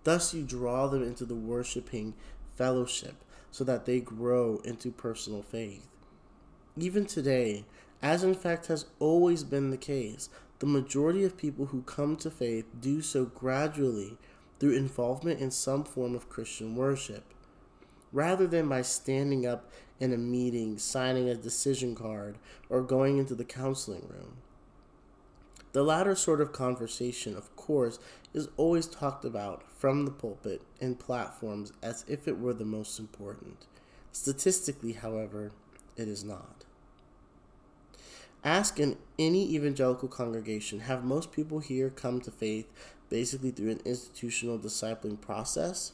[0.02, 2.14] Thus, you draw them into the worshiping
[2.56, 3.14] fellowship
[3.50, 5.86] so that they grow into personal faith.
[6.76, 7.64] Even today,
[8.02, 10.28] as in fact has always been the case,
[10.60, 14.16] the majority of people who come to faith do so gradually
[14.58, 17.24] through involvement in some form of Christian worship,
[18.12, 19.70] rather than by standing up
[20.00, 22.38] in a meeting, signing a decision card,
[22.68, 24.36] or going into the counseling room.
[25.72, 27.98] The latter sort of conversation, of course,
[28.32, 32.98] is always talked about from the pulpit and platforms as if it were the most
[32.98, 33.66] important.
[34.12, 35.52] Statistically, however,
[35.96, 36.64] it is not.
[38.44, 42.66] Ask in any evangelical congregation have most people here come to faith
[43.10, 45.92] basically through an institutional discipling process?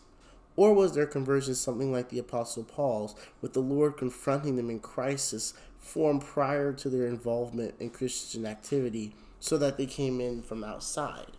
[0.57, 4.79] Or was their conversion something like the Apostle Paul's, with the Lord confronting them in
[4.79, 9.15] crisis formed prior to their involvement in Christian activity
[9.45, 11.33] so that they came in from outside.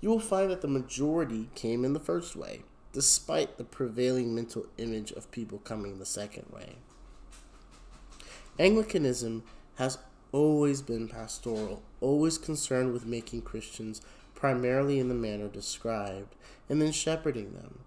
[0.00, 2.62] You will find that the majority came in the first way,
[2.92, 6.78] despite the prevailing mental image of people coming the second way.
[8.58, 9.44] Anglicanism
[9.76, 9.98] has
[10.32, 14.02] always been pastoral, always concerned with making Christians
[14.34, 16.34] primarily in the manner described,
[16.68, 17.78] and then shepherding them.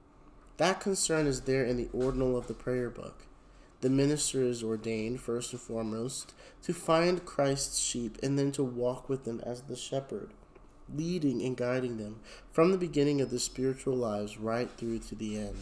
[0.55, 3.25] That concern is there in the ordinal of the prayer book.
[3.81, 9.09] The minister is ordained, first and foremost, to find Christ's sheep and then to walk
[9.09, 10.31] with them as the shepherd,
[10.93, 12.19] leading and guiding them
[12.51, 15.57] from the beginning of their spiritual lives right through to the end.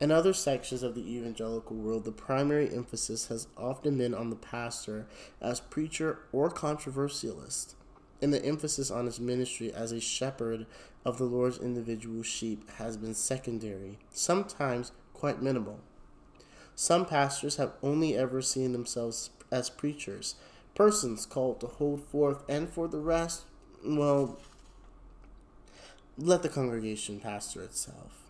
[0.00, 4.36] In other sections of the evangelical world, the primary emphasis has often been on the
[4.36, 5.06] pastor
[5.40, 7.74] as preacher or controversialist,
[8.22, 10.66] and the emphasis on his ministry as a shepherd
[11.04, 15.80] of the Lord's individual sheep has been secondary, sometimes quite minimal.
[16.80, 20.36] Some pastors have only ever seen themselves as preachers,
[20.76, 23.46] persons called to hold forth, and for the rest,
[23.84, 24.38] well,
[26.16, 28.22] let the congregation pastor itself.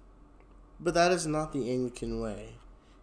[0.81, 2.55] But that is not the Anglican way.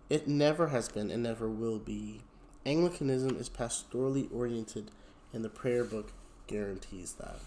[0.10, 2.22] It never has been and never will be.
[2.66, 4.90] Anglicanism is pastorally oriented,
[5.32, 6.12] and the prayer book
[6.48, 7.42] guarantees that.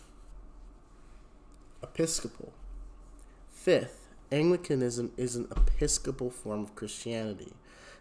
[1.82, 2.52] Episcopal.
[3.50, 7.54] Fifth, Anglicanism is an episcopal form of Christianity.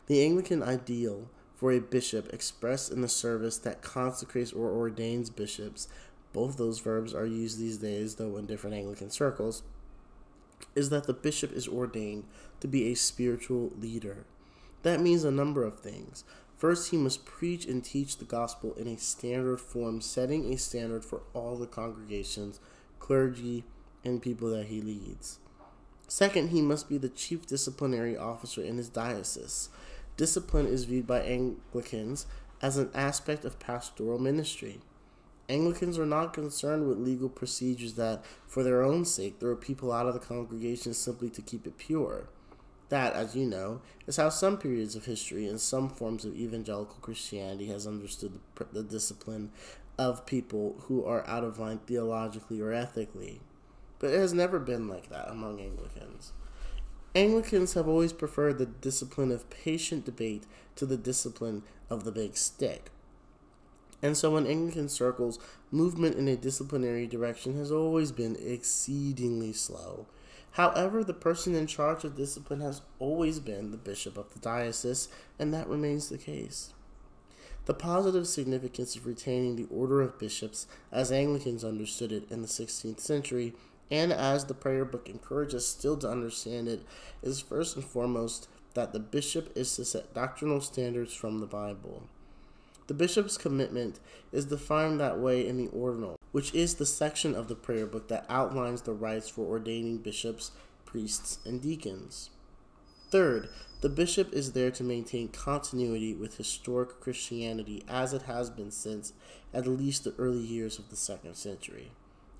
[0.07, 5.89] The Anglican ideal for a bishop expressed in the service that consecrates or ordains bishops,
[6.31, 9.63] both those verbs are used these days, though in different Anglican circles,
[10.75, 12.23] is that the bishop is ordained
[12.61, 14.25] to be a spiritual leader.
[14.83, 16.23] That means a number of things.
[16.57, 21.03] First, he must preach and teach the gospel in a standard form, setting a standard
[21.03, 22.59] for all the congregations,
[22.99, 23.65] clergy,
[24.05, 25.39] and people that he leads.
[26.07, 29.69] Second, he must be the chief disciplinary officer in his diocese.
[30.17, 32.25] Discipline is viewed by Anglicans
[32.59, 34.79] as an aspect of pastoral ministry.
[35.47, 40.07] Anglicans are not concerned with legal procedures that, for their own sake, throw people out
[40.07, 42.27] of the congregation simply to keep it pure.
[42.89, 46.97] That, as you know, is how some periods of history and some forms of evangelical
[46.99, 49.51] Christianity has understood the, the discipline
[49.97, 53.39] of people who are out of line theologically or ethically.
[53.99, 56.33] But it has never been like that among Anglicans.
[57.17, 60.43] Anglicans have always preferred the discipline of patient debate
[60.75, 62.91] to the discipline of the big stick.
[64.03, 65.39] And so, in Anglican circles,
[65.71, 70.05] movement in a disciplinary direction has always been exceedingly slow.
[70.51, 75.09] However, the person in charge of discipline has always been the bishop of the diocese,
[75.39, 76.71] and that remains the case.
[77.65, 82.47] The positive significance of retaining the order of bishops, as Anglicans understood it in the
[82.47, 83.55] 16th century,
[83.89, 86.81] and as the prayer book encourages still to understand it,
[87.21, 92.03] is first and foremost that the bishop is to set doctrinal standards from the Bible.
[92.87, 93.99] The bishop's commitment
[94.31, 98.07] is defined that way in the ordinal, which is the section of the prayer book
[98.07, 100.51] that outlines the rites for ordaining bishops,
[100.85, 102.29] priests, and deacons.
[103.09, 103.49] Third,
[103.81, 109.13] the bishop is there to maintain continuity with historic Christianity as it has been since
[109.53, 111.91] at least the early years of the second century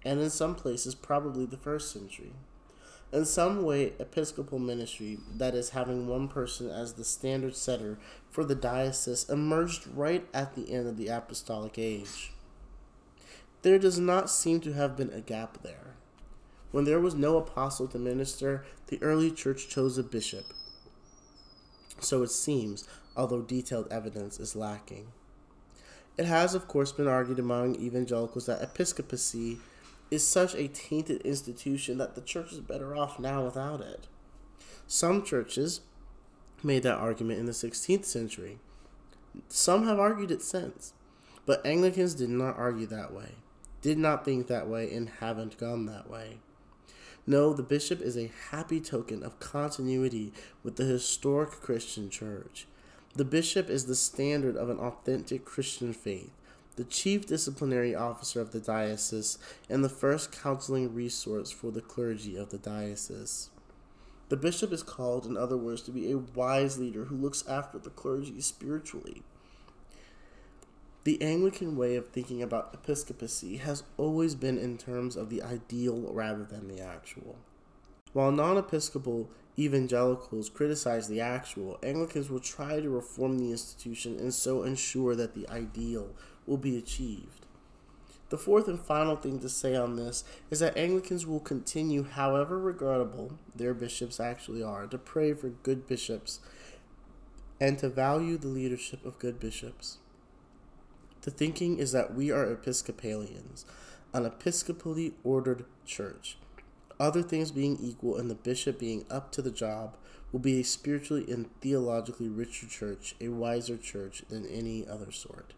[0.03, 2.33] and in some places, probably the first century.
[3.11, 7.97] In some way, episcopal ministry, that is, having one person as the standard setter
[8.29, 12.33] for the diocese, emerged right at the end of the apostolic age.
[13.61, 15.95] There does not seem to have been a gap there.
[16.71, 20.45] When there was no apostle to minister, the early church chose a bishop.
[21.99, 25.07] So it seems, although detailed evidence is lacking.
[26.17, 29.59] It has, of course, been argued among evangelicals that episcopacy
[30.09, 34.07] is such a tainted institution that the church is better off now without it.
[34.87, 35.81] Some churches
[36.63, 38.59] made that argument in the 16th century.
[39.49, 40.93] Some have argued it since.
[41.45, 43.35] But Anglicans did not argue that way,
[43.81, 46.39] did not think that way, and haven't gone that way.
[47.25, 50.33] No, the bishop is a happy token of continuity
[50.63, 52.67] with the historic Christian church.
[53.15, 56.31] The bishop is the standard of an authentic Christian faith
[56.77, 59.37] the chief disciplinary officer of the diocese,
[59.69, 63.49] and the first counseling resource for the clergy of the diocese.
[64.29, 67.79] The bishop is called, in other words, to be a wise leader who looks after
[67.79, 69.23] the clergy spiritually.
[71.03, 76.11] The Anglican way of thinking about episcopacy has always been in terms of the ideal
[76.11, 77.37] rather than the actual.
[78.13, 84.33] While non episcopal evangelicals criticize the actual, Anglicans will try to reform the institution and
[84.33, 86.09] so ensure that the ideal
[86.47, 87.45] will be achieved.
[88.29, 92.59] The fourth and final thing to say on this is that Anglicans will continue, however
[92.59, 96.39] regrettable their bishops actually are, to pray for good bishops
[97.59, 99.97] and to value the leadership of good bishops.
[101.21, 103.65] The thinking is that we are Episcopalians,
[104.13, 106.37] an episcopally ordered church.
[106.99, 109.95] Other things being equal and the bishop being up to the job,
[110.31, 115.53] will be a spiritually and theologically richer church, a wiser church than any other sort.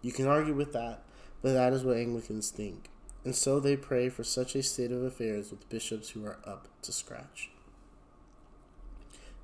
[0.00, 1.02] You can argue with that,
[1.42, 2.88] but that is what Anglicans think,
[3.24, 6.68] and so they pray for such a state of affairs with bishops who are up
[6.82, 7.50] to scratch.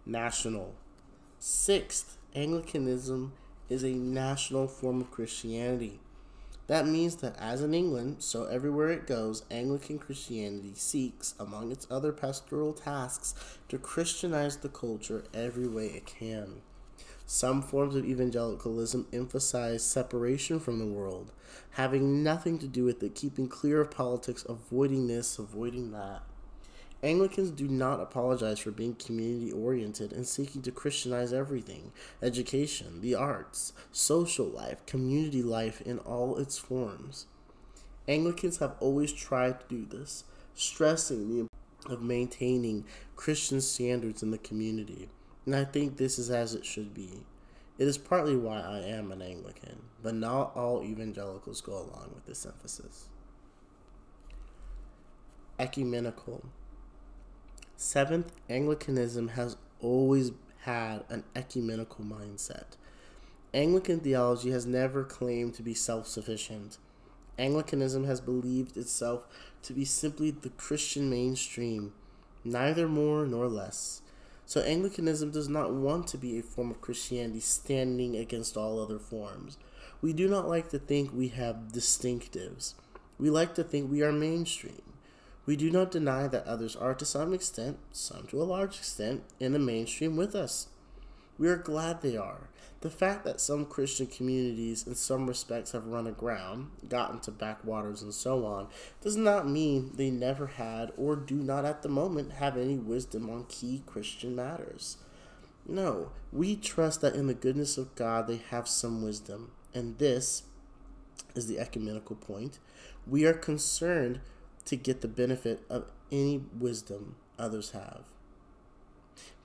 [0.06, 0.74] National.
[1.38, 3.32] Sixth, Anglicanism
[3.68, 5.98] is a national form of Christianity.
[6.66, 11.86] That means that as in England, so everywhere it goes, Anglican Christianity seeks, among its
[11.90, 13.34] other pastoral tasks,
[13.68, 16.62] to Christianize the culture every way it can.
[17.26, 21.32] Some forms of evangelicalism emphasize separation from the world,
[21.70, 26.22] having nothing to do with it, keeping clear of politics, avoiding this, avoiding that.
[27.02, 33.14] Anglicans do not apologize for being community oriented and seeking to Christianize everything education, the
[33.14, 37.26] arts, social life, community life in all its forms.
[38.06, 41.50] Anglicans have always tried to do this, stressing the importance
[41.86, 42.84] of maintaining
[43.16, 45.08] Christian standards in the community
[45.46, 47.24] and I think this is as it should be.
[47.76, 52.24] It is partly why I am an Anglican, but not all evangelicals go along with
[52.26, 53.08] this emphasis.
[55.58, 56.44] Ecumenical.
[57.76, 60.30] Seventh, Anglicanism has always
[60.60, 62.76] had an ecumenical mindset.
[63.52, 66.78] Anglican theology has never claimed to be self sufficient.
[67.38, 69.26] Anglicanism has believed itself
[69.62, 71.92] to be simply the Christian mainstream,
[72.44, 74.00] neither more nor less.
[74.46, 78.98] So Anglicanism does not want to be a form of Christianity standing against all other
[78.98, 79.56] forms.
[80.02, 82.74] We do not like to think we have distinctives.
[83.18, 84.82] We like to think we are mainstream.
[85.46, 89.22] We do not deny that others are to some extent, some to a large extent,
[89.40, 90.68] in the mainstream with us.
[91.38, 92.48] We are glad they are.
[92.80, 98.02] The fact that some Christian communities, in some respects, have run aground, gotten to backwaters,
[98.02, 98.68] and so on,
[99.00, 103.30] does not mean they never had or do not at the moment have any wisdom
[103.30, 104.98] on key Christian matters.
[105.66, 110.42] No, we trust that in the goodness of God they have some wisdom, and this
[111.34, 112.58] is the ecumenical point.
[113.06, 114.20] We are concerned
[114.66, 118.02] to get the benefit of any wisdom others have.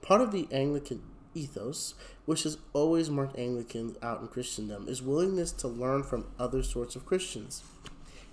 [0.02, 1.04] Part of the Anglican
[1.34, 1.94] ethos,
[2.26, 6.96] which has always marked Anglicans out in Christendom, is willingness to learn from other sorts
[6.96, 7.64] of Christians.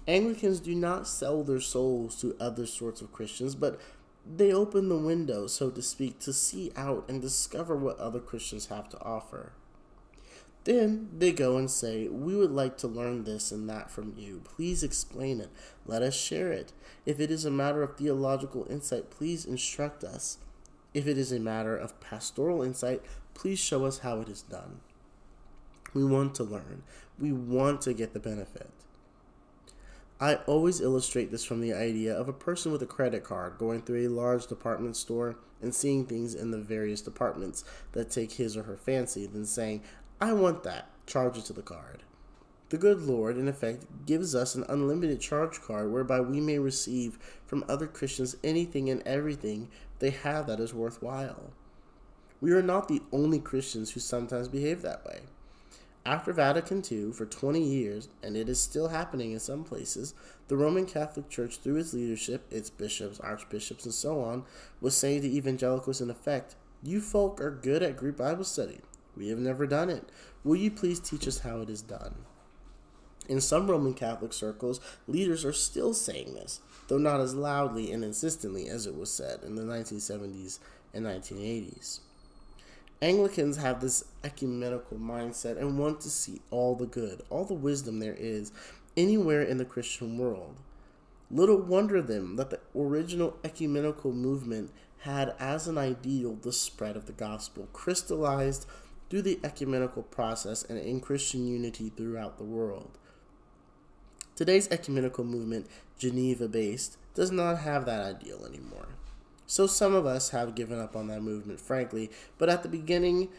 [0.09, 3.81] Anglicans do not sell their souls to other sorts of Christians, but
[4.25, 8.67] they open the window, so to speak, to see out and discover what other Christians
[8.67, 9.53] have to offer.
[10.67, 14.43] Then they go and say, We would like to learn this and that from you.
[14.43, 15.51] Please explain it.
[15.87, 16.73] Let us share it.
[17.05, 20.39] If it is a matter of theological insight, please instruct us.
[20.97, 23.03] If it is a matter of pastoral insight,
[23.35, 24.81] please show us how it is done.
[25.93, 26.85] We want to learn.
[27.19, 28.71] We want to get the benefit.
[30.19, 33.83] I always illustrate this from the idea of a person with a credit card going
[33.83, 38.57] through a large department store and seeing things in the various departments that take his
[38.57, 39.83] or her fancy, then saying,
[40.19, 42.05] I want that, charge it to the card.
[42.69, 47.19] The good Lord, in effect, gives us an unlimited charge card whereby we may receive
[47.47, 49.69] from other Christians anything and everything
[49.99, 51.53] they have that is worthwhile.
[52.41, 55.21] We are not the only Christians who sometimes behave that way.
[56.05, 60.15] After Vatican II, for 20 years, and it is still happening in some places,
[60.47, 64.45] the Roman Catholic Church, through its leadership, its bishops, archbishops, and so on,
[64.81, 68.81] was saying to evangelicals in effect, You folk are good at group Bible study.
[69.17, 70.09] We have never done it.
[70.45, 72.15] Will you please teach us how it is done?
[73.29, 78.05] In some Roman Catholic circles, leaders are still saying this, though not as loudly and
[78.05, 80.59] insistently as it was said in the 1970s
[80.95, 82.01] and 1980s.
[83.03, 87.99] Anglicans have this ecumenical mindset and want to see all the good, all the wisdom
[87.99, 88.53] there is
[88.97, 90.57] anywhere in the Christian world.
[91.31, 94.71] Little wonder then that the original ecumenical movement
[95.01, 98.67] had as an ideal the spread of the gospel, crystallized
[99.11, 102.99] through the ecumenical process and in Christian unity throughout the world.
[104.37, 105.67] Today's ecumenical movement,
[105.99, 108.89] Geneva based, does not have that ideal anymore.
[109.47, 113.31] So some of us have given up on that movement, frankly, but at the beginning,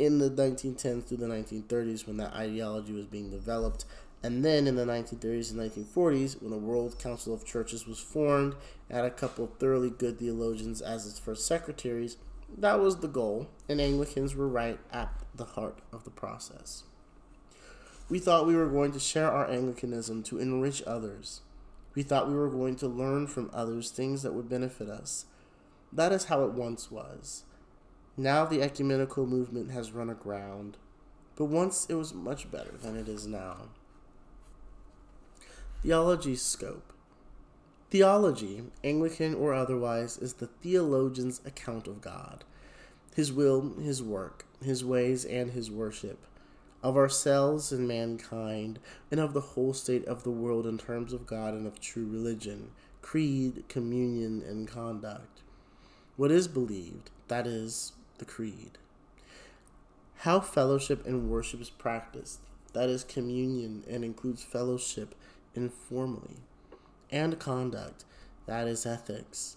[0.00, 3.84] in the 1910s through the 1930s, when that ideology was being developed,
[4.24, 8.56] and then in the 1930s and 1940s, when the World Council of Churches was formed,
[8.90, 12.16] had a couple of thoroughly good theologians as its first secretaries,
[12.58, 16.82] that was the goal, and Anglicans were right at the heart of the process.
[18.10, 21.42] We thought we were going to share our Anglicanism to enrich others.
[21.94, 25.26] We thought we were going to learn from others things that would benefit us.
[25.92, 27.44] That is how it once was.
[28.16, 30.76] Now the ecumenical movement has run aground,
[31.36, 33.68] but once it was much better than it is now.
[35.84, 36.92] Theology's scope.
[37.90, 42.42] Theology, Anglican or otherwise, is the theologian's account of God,
[43.14, 46.26] his will, his work, his ways, and his worship
[46.82, 48.78] of ourselves and mankind,
[49.10, 52.06] and of the whole state of the world in terms of God and of true
[52.06, 52.70] religion,
[53.02, 55.42] creed, communion, and conduct.
[56.16, 58.78] What is believed, that is, the creed.
[60.18, 62.40] How fellowship and worship is practiced,
[62.72, 65.14] that is, communion, and includes fellowship
[65.54, 66.36] informally.
[67.10, 68.04] And conduct,
[68.46, 69.56] that is, ethics.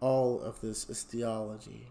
[0.00, 1.88] All of this is theology.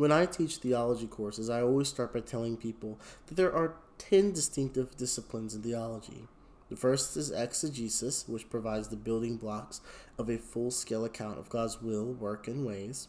[0.00, 4.32] When I teach theology courses, I always start by telling people that there are 10
[4.32, 6.26] distinctive disciplines in theology.
[6.70, 9.82] The first is exegesis, which provides the building blocks
[10.16, 13.08] of a full scale account of God's will, work, and ways.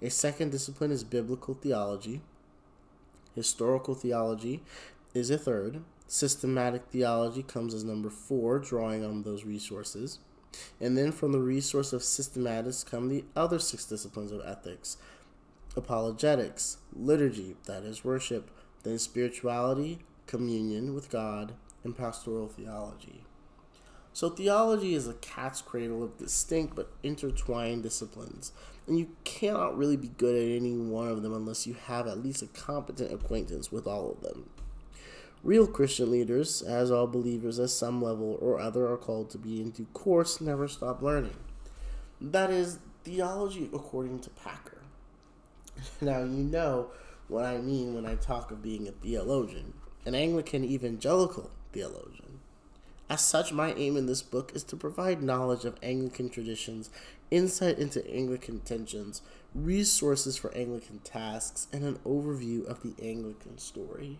[0.00, 2.22] A second discipline is biblical theology.
[3.34, 4.62] Historical theology
[5.12, 5.82] is a third.
[6.06, 10.20] Systematic theology comes as number four, drawing on those resources.
[10.80, 14.96] And then from the resource of systematics come the other six disciplines of ethics
[15.76, 18.50] apologetics, liturgy, that is worship,
[18.82, 21.52] then spirituality, communion with God,
[21.84, 23.24] and pastoral theology.
[24.12, 28.52] So, theology is a cat's cradle of distinct but intertwined disciplines,
[28.86, 32.24] and you cannot really be good at any one of them unless you have at
[32.24, 34.48] least a competent acquaintance with all of them.
[35.42, 39.60] Real Christian leaders, as all believers at some level or other are called to be
[39.60, 41.36] in due course, never stop learning.
[42.20, 44.75] That is, theology according to Packer.
[46.00, 46.90] Now, you know
[47.28, 49.74] what I mean when I talk of being a theologian,
[50.04, 52.40] an Anglican evangelical theologian.
[53.08, 56.90] As such, my aim in this book is to provide knowledge of Anglican traditions,
[57.30, 59.22] insight into Anglican tensions,
[59.54, 64.18] resources for Anglican tasks, and an overview of the Anglican story.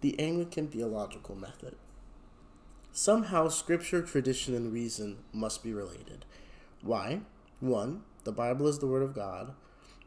[0.00, 1.74] The Anglican Theological Method.
[2.92, 6.24] Somehow, scripture, tradition, and reason must be related.
[6.82, 7.22] Why?
[7.58, 8.02] 1.
[8.28, 9.54] The Bible is the Word of God.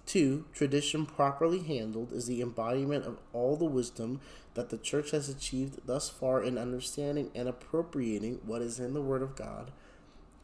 [0.05, 4.21] Two, tradition properly handled is the embodiment of all the wisdom
[4.53, 9.01] that the church has achieved thus far in understanding and appropriating what is in the
[9.01, 9.71] Word of God.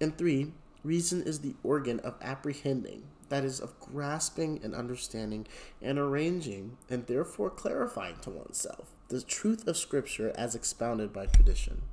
[0.02, 0.54] And three,
[0.84, 5.46] reason is the organ of apprehending, that is, of grasping and understanding
[5.80, 11.84] and arranging and therefore clarifying to oneself the truth of Scripture as expounded by tradition.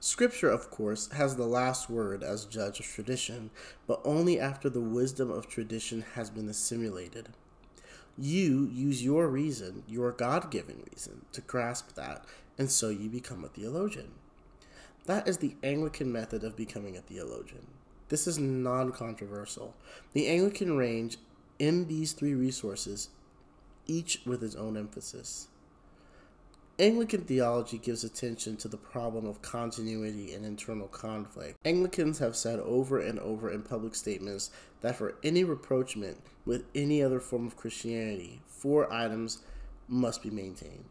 [0.00, 3.50] Scripture, of course, has the last word as judge of tradition,
[3.86, 7.30] but only after the wisdom of tradition has been assimilated.
[8.18, 12.24] You use your reason, your God given reason, to grasp that,
[12.58, 14.12] and so you become a theologian.
[15.06, 17.66] That is the Anglican method of becoming a theologian.
[18.08, 19.74] This is non controversial.
[20.12, 21.18] The Anglican range
[21.58, 23.10] in these three resources,
[23.86, 25.48] each with its own emphasis.
[26.78, 31.56] Anglican theology gives attention to the problem of continuity and internal conflict.
[31.64, 34.50] Anglicans have said over and over in public statements
[34.82, 39.38] that for any rapprochement with any other form of Christianity, four items
[39.88, 40.90] must be maintained.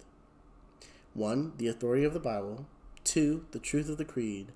[1.13, 2.65] One, the authority of the Bible.
[3.03, 4.47] Two, the truth of the creed.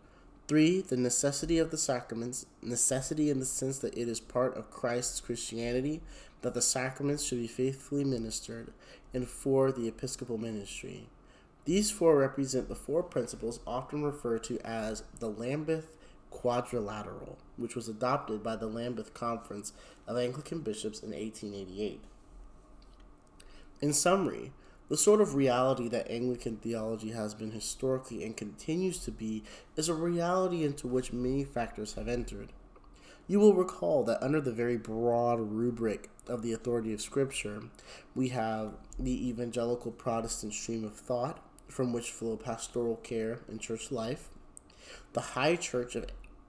[0.48, 4.72] Three, the necessity of the sacraments, necessity in the sense that it is part of
[4.72, 6.02] Christ's Christianity,
[6.42, 8.74] that the sacraments should be faithfully ministered.
[9.14, 11.08] And four, the episcopal ministry.
[11.70, 15.92] These four represent the four principles often referred to as the Lambeth
[16.32, 19.72] Quadrilateral, which was adopted by the Lambeth Conference
[20.08, 22.02] of Anglican Bishops in 1888.
[23.82, 24.52] In summary,
[24.88, 29.44] the sort of reality that Anglican theology has been historically and continues to be
[29.76, 32.52] is a reality into which many factors have entered.
[33.28, 37.62] You will recall that under the very broad rubric of the authority of Scripture,
[38.16, 43.92] we have the evangelical Protestant stream of thought, from which flow pastoral care and church
[43.92, 44.30] life,
[45.14, 46.06] the High Church of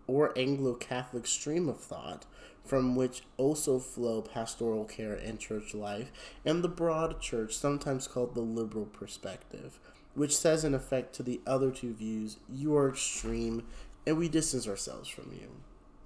[0.07, 2.27] or Anglo Catholic stream of thought,
[2.65, 6.11] from which also flow pastoral care and church life,
[6.45, 9.79] and the broad church, sometimes called the liberal perspective,
[10.15, 13.65] which says in effect to the other two views, you are extreme
[14.07, 15.49] and we distance ourselves from you.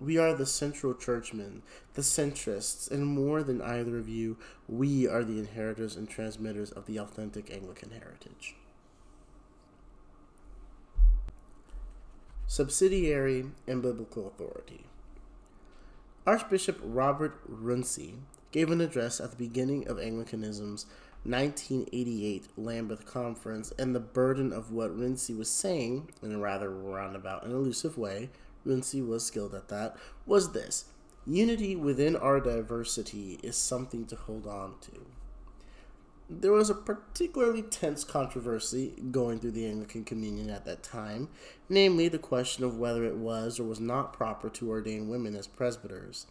[0.01, 1.63] We are the central churchmen,
[1.95, 4.37] the centrists, and more than either of you,
[4.69, 8.57] we are the inheritors and transmitters of the authentic Anglican heritage.
[12.49, 14.85] Subsidiarity and Biblical Authority
[16.27, 18.15] Archbishop Robert Runcie
[18.53, 20.87] gave an address at the beginning of Anglicanism's
[21.25, 27.45] 1988 Lambeth Conference, and the burden of what Runcie was saying, in a rather roundabout
[27.45, 28.29] and elusive way,
[28.65, 30.85] Runcie was skilled at that, was this
[31.27, 35.07] Unity within our diversity is something to hold on to.
[36.31, 41.29] There was a particularly tense controversy going through the Anglican Communion at that time,
[41.69, 45.47] namely the question of whether it was or was not proper to ordain women as
[45.47, 46.27] presbyters.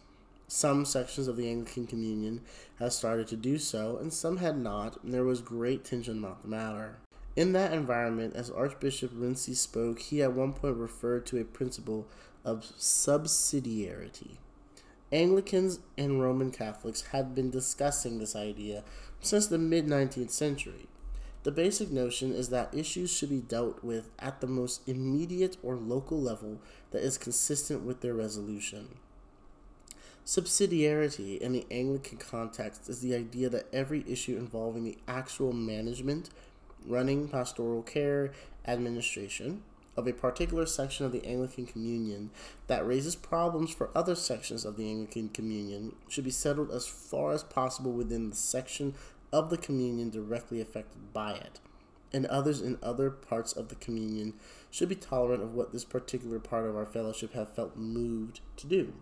[0.48, 2.40] Some sections of the Anglican Communion
[2.80, 6.42] had started to do so, and some had not, and there was great tension about
[6.42, 6.98] the matter.
[7.36, 12.08] In that environment, as Archbishop Runcie spoke, he at one point referred to a principle
[12.44, 14.38] of subsidiarity.
[15.12, 18.82] Anglicans and Roman Catholics had been discussing this idea
[19.24, 20.86] since the mid 19th century.
[21.44, 25.76] The basic notion is that issues should be dealt with at the most immediate or
[25.76, 26.60] local level
[26.90, 28.96] that is consistent with their resolution.
[30.24, 36.30] Subsidiarity in the Anglican context is the idea that every issue involving the actual management,
[36.86, 38.32] running pastoral care,
[38.66, 39.62] administration
[39.96, 42.30] of a particular section of the Anglican Communion
[42.66, 47.32] that raises problems for other sections of the Anglican Communion should be settled as far
[47.32, 48.94] as possible within the section
[49.34, 51.58] of the communion directly affected by it,
[52.12, 54.32] and others in other parts of the communion
[54.70, 58.68] should be tolerant of what this particular part of our fellowship have felt moved to
[58.68, 58.92] do.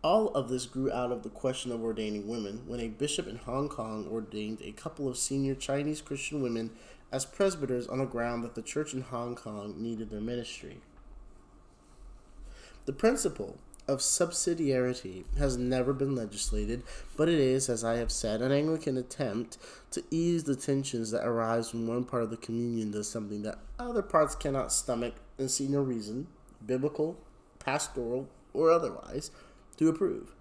[0.00, 3.34] All of this grew out of the question of ordaining women when a bishop in
[3.34, 6.70] Hong Kong ordained a couple of senior Chinese Christian women
[7.10, 10.78] as presbyters on the ground that the church in Hong Kong needed their ministry.
[12.84, 16.82] The principle of subsidiarity has never been legislated,
[17.16, 19.58] but it is, as I have said, an Anglican attempt
[19.92, 23.58] to ease the tensions that arise when one part of the communion does something that
[23.78, 26.26] other parts cannot stomach and see no reason,
[26.64, 27.16] biblical,
[27.58, 29.30] pastoral, or otherwise,
[29.76, 30.34] to approve.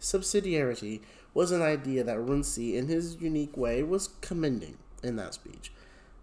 [0.00, 1.00] Subsidiarity
[1.34, 5.70] was an idea that Runcie, in his unique way, was commending in that speech.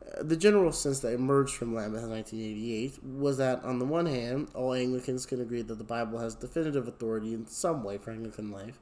[0.05, 4.05] Uh, the general sense that emerged from Lambeth in 1988 was that, on the one
[4.05, 8.11] hand, all Anglicans can agree that the Bible has definitive authority in some way for
[8.11, 8.79] Anglican life,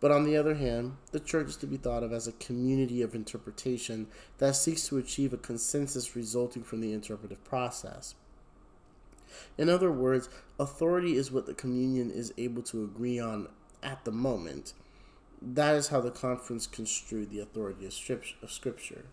[0.00, 3.02] but on the other hand, the church is to be thought of as a community
[3.02, 4.06] of interpretation
[4.38, 8.14] that seeks to achieve a consensus resulting from the interpretive process.
[9.58, 10.28] In other words,
[10.60, 13.48] authority is what the communion is able to agree on
[13.82, 14.74] at the moment.
[15.40, 19.04] That is how the conference construed the authority of Scripture.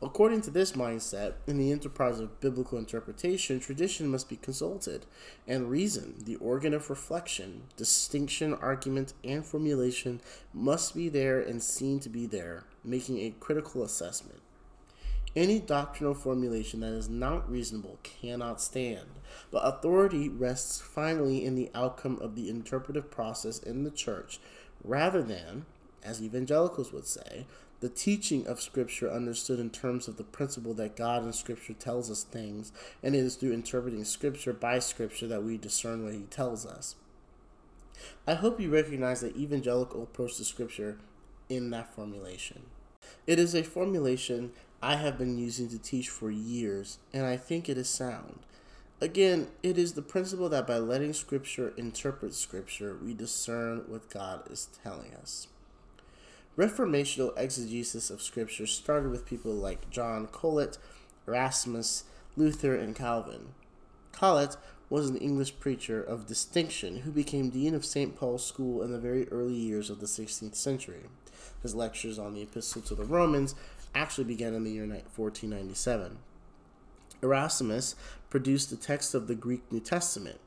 [0.00, 5.06] According to this mindset, in the enterprise of biblical interpretation, tradition must be consulted,
[5.44, 10.20] and reason, the organ of reflection, distinction, argument, and formulation,
[10.54, 14.38] must be there and seen to be there, making a critical assessment.
[15.34, 19.08] Any doctrinal formulation that is not reasonable cannot stand,
[19.50, 24.38] but authority rests finally in the outcome of the interpretive process in the church
[24.84, 25.66] rather than,
[26.04, 27.46] as evangelicals would say,
[27.80, 32.10] the teaching of Scripture understood in terms of the principle that God in Scripture tells
[32.10, 32.72] us things,
[33.02, 36.96] and it is through interpreting Scripture by Scripture that we discern what He tells us.
[38.26, 40.98] I hope you recognize the evangelical approach to Scripture
[41.48, 42.62] in that formulation.
[43.26, 44.52] It is a formulation
[44.82, 48.40] I have been using to teach for years, and I think it is sound.
[49.00, 54.50] Again, it is the principle that by letting Scripture interpret Scripture, we discern what God
[54.50, 55.46] is telling us.
[56.58, 60.76] Reformational exegesis of Scripture started with people like John Colet,
[61.28, 62.02] Erasmus,
[62.36, 63.50] Luther, and Calvin.
[64.10, 64.56] Colet
[64.90, 68.16] was an English preacher of distinction who became dean of St.
[68.16, 71.04] Paul's School in the very early years of the 16th century.
[71.62, 73.54] His lectures on the Epistle to the Romans
[73.94, 76.18] actually began in the year 1497.
[77.22, 77.94] Erasmus
[78.30, 80.40] produced the text of the Greek New Testament.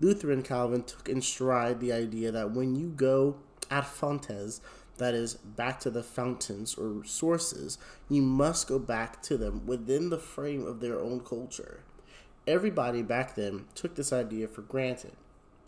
[0.00, 3.38] Luther and Calvin took in stride the idea that when you go
[3.72, 4.60] ad fontes,
[4.98, 7.78] that is, back to the fountains or sources,
[8.08, 11.80] you must go back to them within the frame of their own culture.
[12.46, 15.12] Everybody back then took this idea for granted.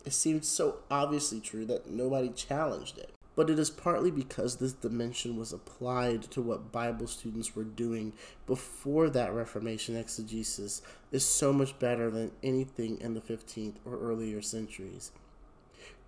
[0.05, 3.11] It seemed so obviously true that nobody challenged it.
[3.35, 8.13] but it is partly because this dimension was applied to what Bible students were doing
[8.45, 14.41] before that Reformation exegesis is so much better than anything in the 15th or earlier
[14.41, 15.11] centuries.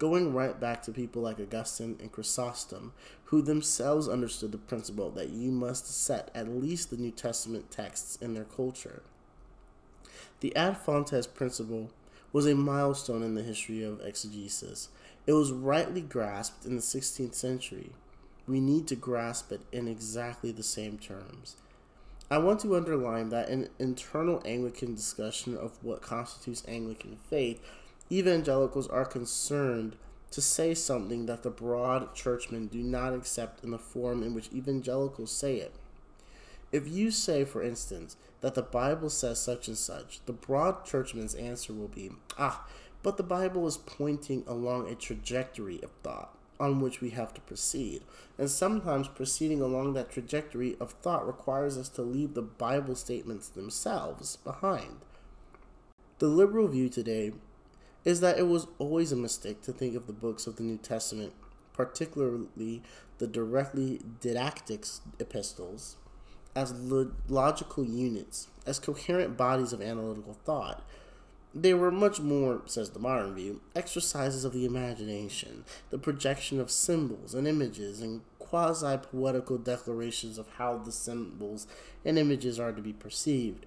[0.04, 2.92] Going right back to people like Augustine and Chrysostom,
[3.24, 8.18] who themselves understood the principle that you must set at least the New Testament texts
[8.18, 9.02] in their culture.
[10.42, 11.90] The ad fontes principle
[12.34, 14.90] was a milestone in the history of exegesis
[15.26, 17.92] it was rightly grasped in the 16th century.
[18.46, 21.56] We need to grasp it in exactly the same terms.
[22.30, 27.62] I want to underline that in internal Anglican discussion of what constitutes Anglican faith,
[28.12, 29.96] evangelicals are concerned
[30.32, 34.52] to say something that the broad churchmen do not accept in the form in which
[34.52, 35.74] evangelicals say it.
[36.72, 41.36] If you say, for instance, that the Bible says such and such, the broad churchman's
[41.36, 42.66] answer will be, ah,
[43.04, 47.42] but the Bible is pointing along a trajectory of thought on which we have to
[47.42, 48.02] proceed.
[48.38, 53.50] And sometimes proceeding along that trajectory of thought requires us to leave the Bible statements
[53.50, 55.02] themselves behind.
[56.20, 57.34] The liberal view today
[58.06, 60.78] is that it was always a mistake to think of the books of the New
[60.78, 61.34] Testament,
[61.74, 62.82] particularly
[63.18, 64.86] the directly didactic
[65.20, 65.98] epistles,
[66.56, 66.74] as
[67.28, 70.84] logical units, as coherent bodies of analytical thought
[71.56, 76.72] they were much more, says the modern view, exercises of the imagination, the projection of
[76.72, 81.68] symbols and images, and quasi poetical declarations of how the symbols
[82.04, 83.66] and images are to be perceived.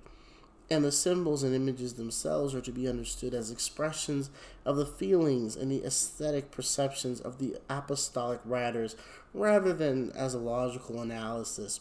[0.69, 4.31] And the symbols and images themselves are to be understood as expressions
[4.64, 8.97] of the feelings and the aesthetic perceptions of the apostolic writers
[9.33, 11.81] rather than as a logical analysis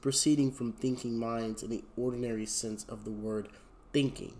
[0.00, 3.48] proceeding from thinking minds in the ordinary sense of the word
[3.92, 4.34] thinking.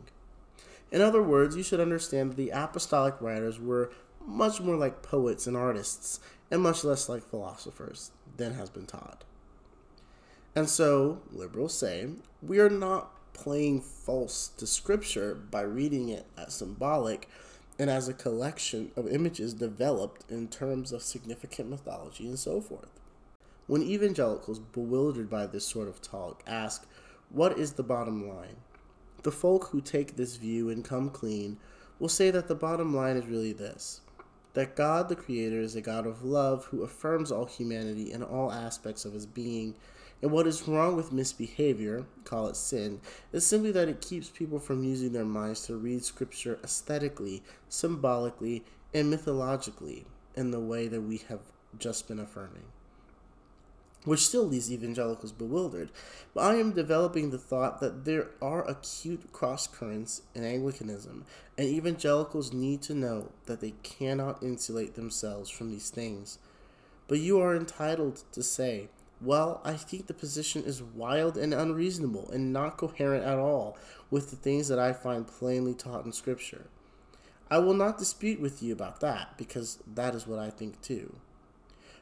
[0.91, 3.93] In other words, you should understand that the apostolic writers were
[4.25, 9.25] much more like poets and artists, and much less like philosophers than has been taught.
[10.55, 12.09] And so, liberals say,
[12.43, 17.29] we are not playing false to Scripture by reading it as symbolic
[17.79, 23.01] and as a collection of images developed in terms of significant mythology and so forth.
[23.67, 26.87] When evangelicals, bewildered by this sort of talk, ask,
[27.31, 28.57] What is the bottom line?
[29.23, 31.59] The folk who take this view and come clean
[31.99, 34.01] will say that the bottom line is really this
[34.55, 38.51] that God the Creator is a God of love who affirms all humanity in all
[38.51, 39.75] aspects of his being.
[40.23, 43.01] And what is wrong with misbehavior, call it sin,
[43.33, 48.65] is simply that it keeps people from using their minds to read Scripture aesthetically, symbolically,
[48.93, 50.05] and mythologically
[50.35, 51.41] in the way that we have
[51.79, 52.65] just been affirming
[54.05, 55.91] which still leaves evangelicals bewildered.
[56.35, 61.25] But I am developing the thought that there are acute cross currents in Anglicanism,
[61.59, 66.39] and evangelicals need to know that they cannot insulate themselves from these things.
[67.09, 68.89] But you are entitled to say,
[69.21, 73.77] well, I think the position is wild and unreasonable and not coherent at all
[74.11, 76.67] with the things that I find plainly taught in Scripture.
[77.51, 81.17] I will not dispute with you about that because that is what I think too.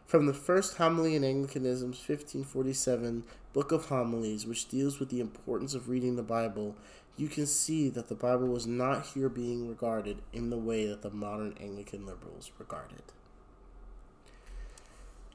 [0.06, 5.74] From the first homily in Anglicanism's 1547 Book of Homilies, which deals with the importance
[5.74, 6.76] of reading the Bible,
[7.16, 11.02] you can see that the Bible was not here being regarded in the way that
[11.02, 13.12] the modern Anglican liberals regard it.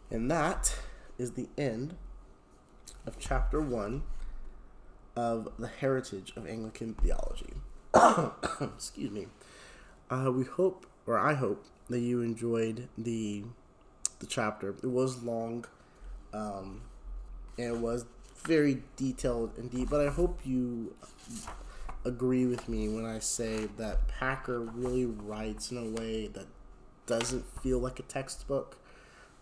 [0.10, 0.76] And that
[1.18, 1.96] is the end
[3.06, 4.04] of chapter 1
[5.16, 7.54] of the heritage of Anglican theology.
[8.62, 9.28] Excuse me.
[10.10, 13.44] Uh, we hope, or I hope, that you enjoyed the
[14.20, 14.70] the chapter.
[14.82, 15.66] It was long,
[16.34, 16.82] um,
[17.58, 18.06] and it was
[18.44, 19.90] very detailed and deep.
[19.90, 20.96] But I hope you
[22.06, 26.48] agree with me when I say that Packer really writes in a way that
[27.06, 28.78] doesn't feel like a textbook.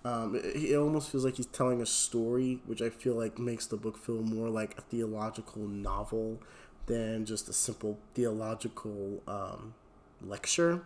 [0.04, 3.68] Um, it, it, almost feels like he's telling a story, which I feel like makes
[3.68, 6.40] the book feel more like a theological novel
[6.88, 9.76] than just a simple theological um,
[10.22, 10.82] lecture.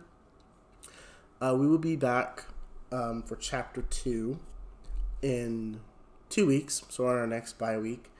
[1.40, 2.44] Uh, we will be back
[2.92, 4.38] um, for chapter two
[5.22, 5.80] in
[6.28, 8.10] two weeks, so on our next bye week.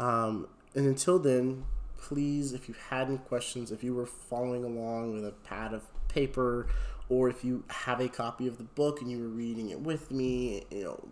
[0.00, 1.64] Um, and until then,
[1.98, 5.82] please, if you had any questions, if you were following along with a pad of
[6.08, 6.66] paper,
[7.12, 10.10] or if you have a copy of the book and you were reading it with
[10.10, 11.08] me, you know,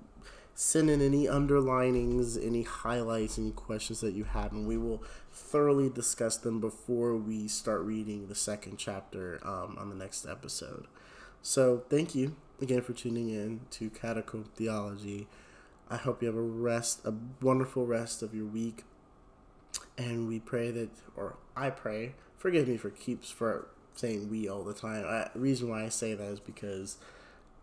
[0.54, 5.90] send in any underlinings, any highlights, any questions that you have, and we will thoroughly
[5.90, 10.86] discuss them before we start reading the second chapter um, on the next episode.
[11.42, 15.28] So, thank you again for tuning in to Catacomb Theology.
[15.90, 17.12] I hope you have a rest, a
[17.42, 18.84] wonderful rest of your week.
[19.98, 23.68] And we pray that, or I pray, forgive me for keeps for
[24.00, 25.04] saying we all the time.
[25.06, 26.98] I, reason why I say that is because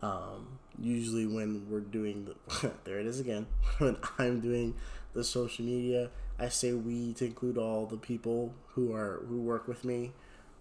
[0.00, 2.34] Um, usually when we're doing the,
[2.84, 3.46] there it is again
[3.78, 4.74] when i'm doing
[5.12, 9.66] the social media i say we to include all the people who are who work
[9.66, 10.12] with me.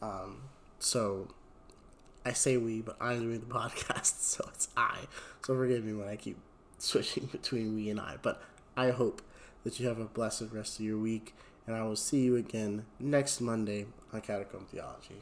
[0.02, 0.42] Um,
[0.80, 1.28] so
[2.26, 4.98] i say we but i'm doing the podcast so it's i.
[5.46, 6.38] So forgive me when i keep
[6.80, 8.42] switching between we and i but
[8.76, 9.22] i hope
[9.64, 11.36] that you have a blessed rest of your week
[11.66, 15.22] and i will see you again next monday on catacomb theology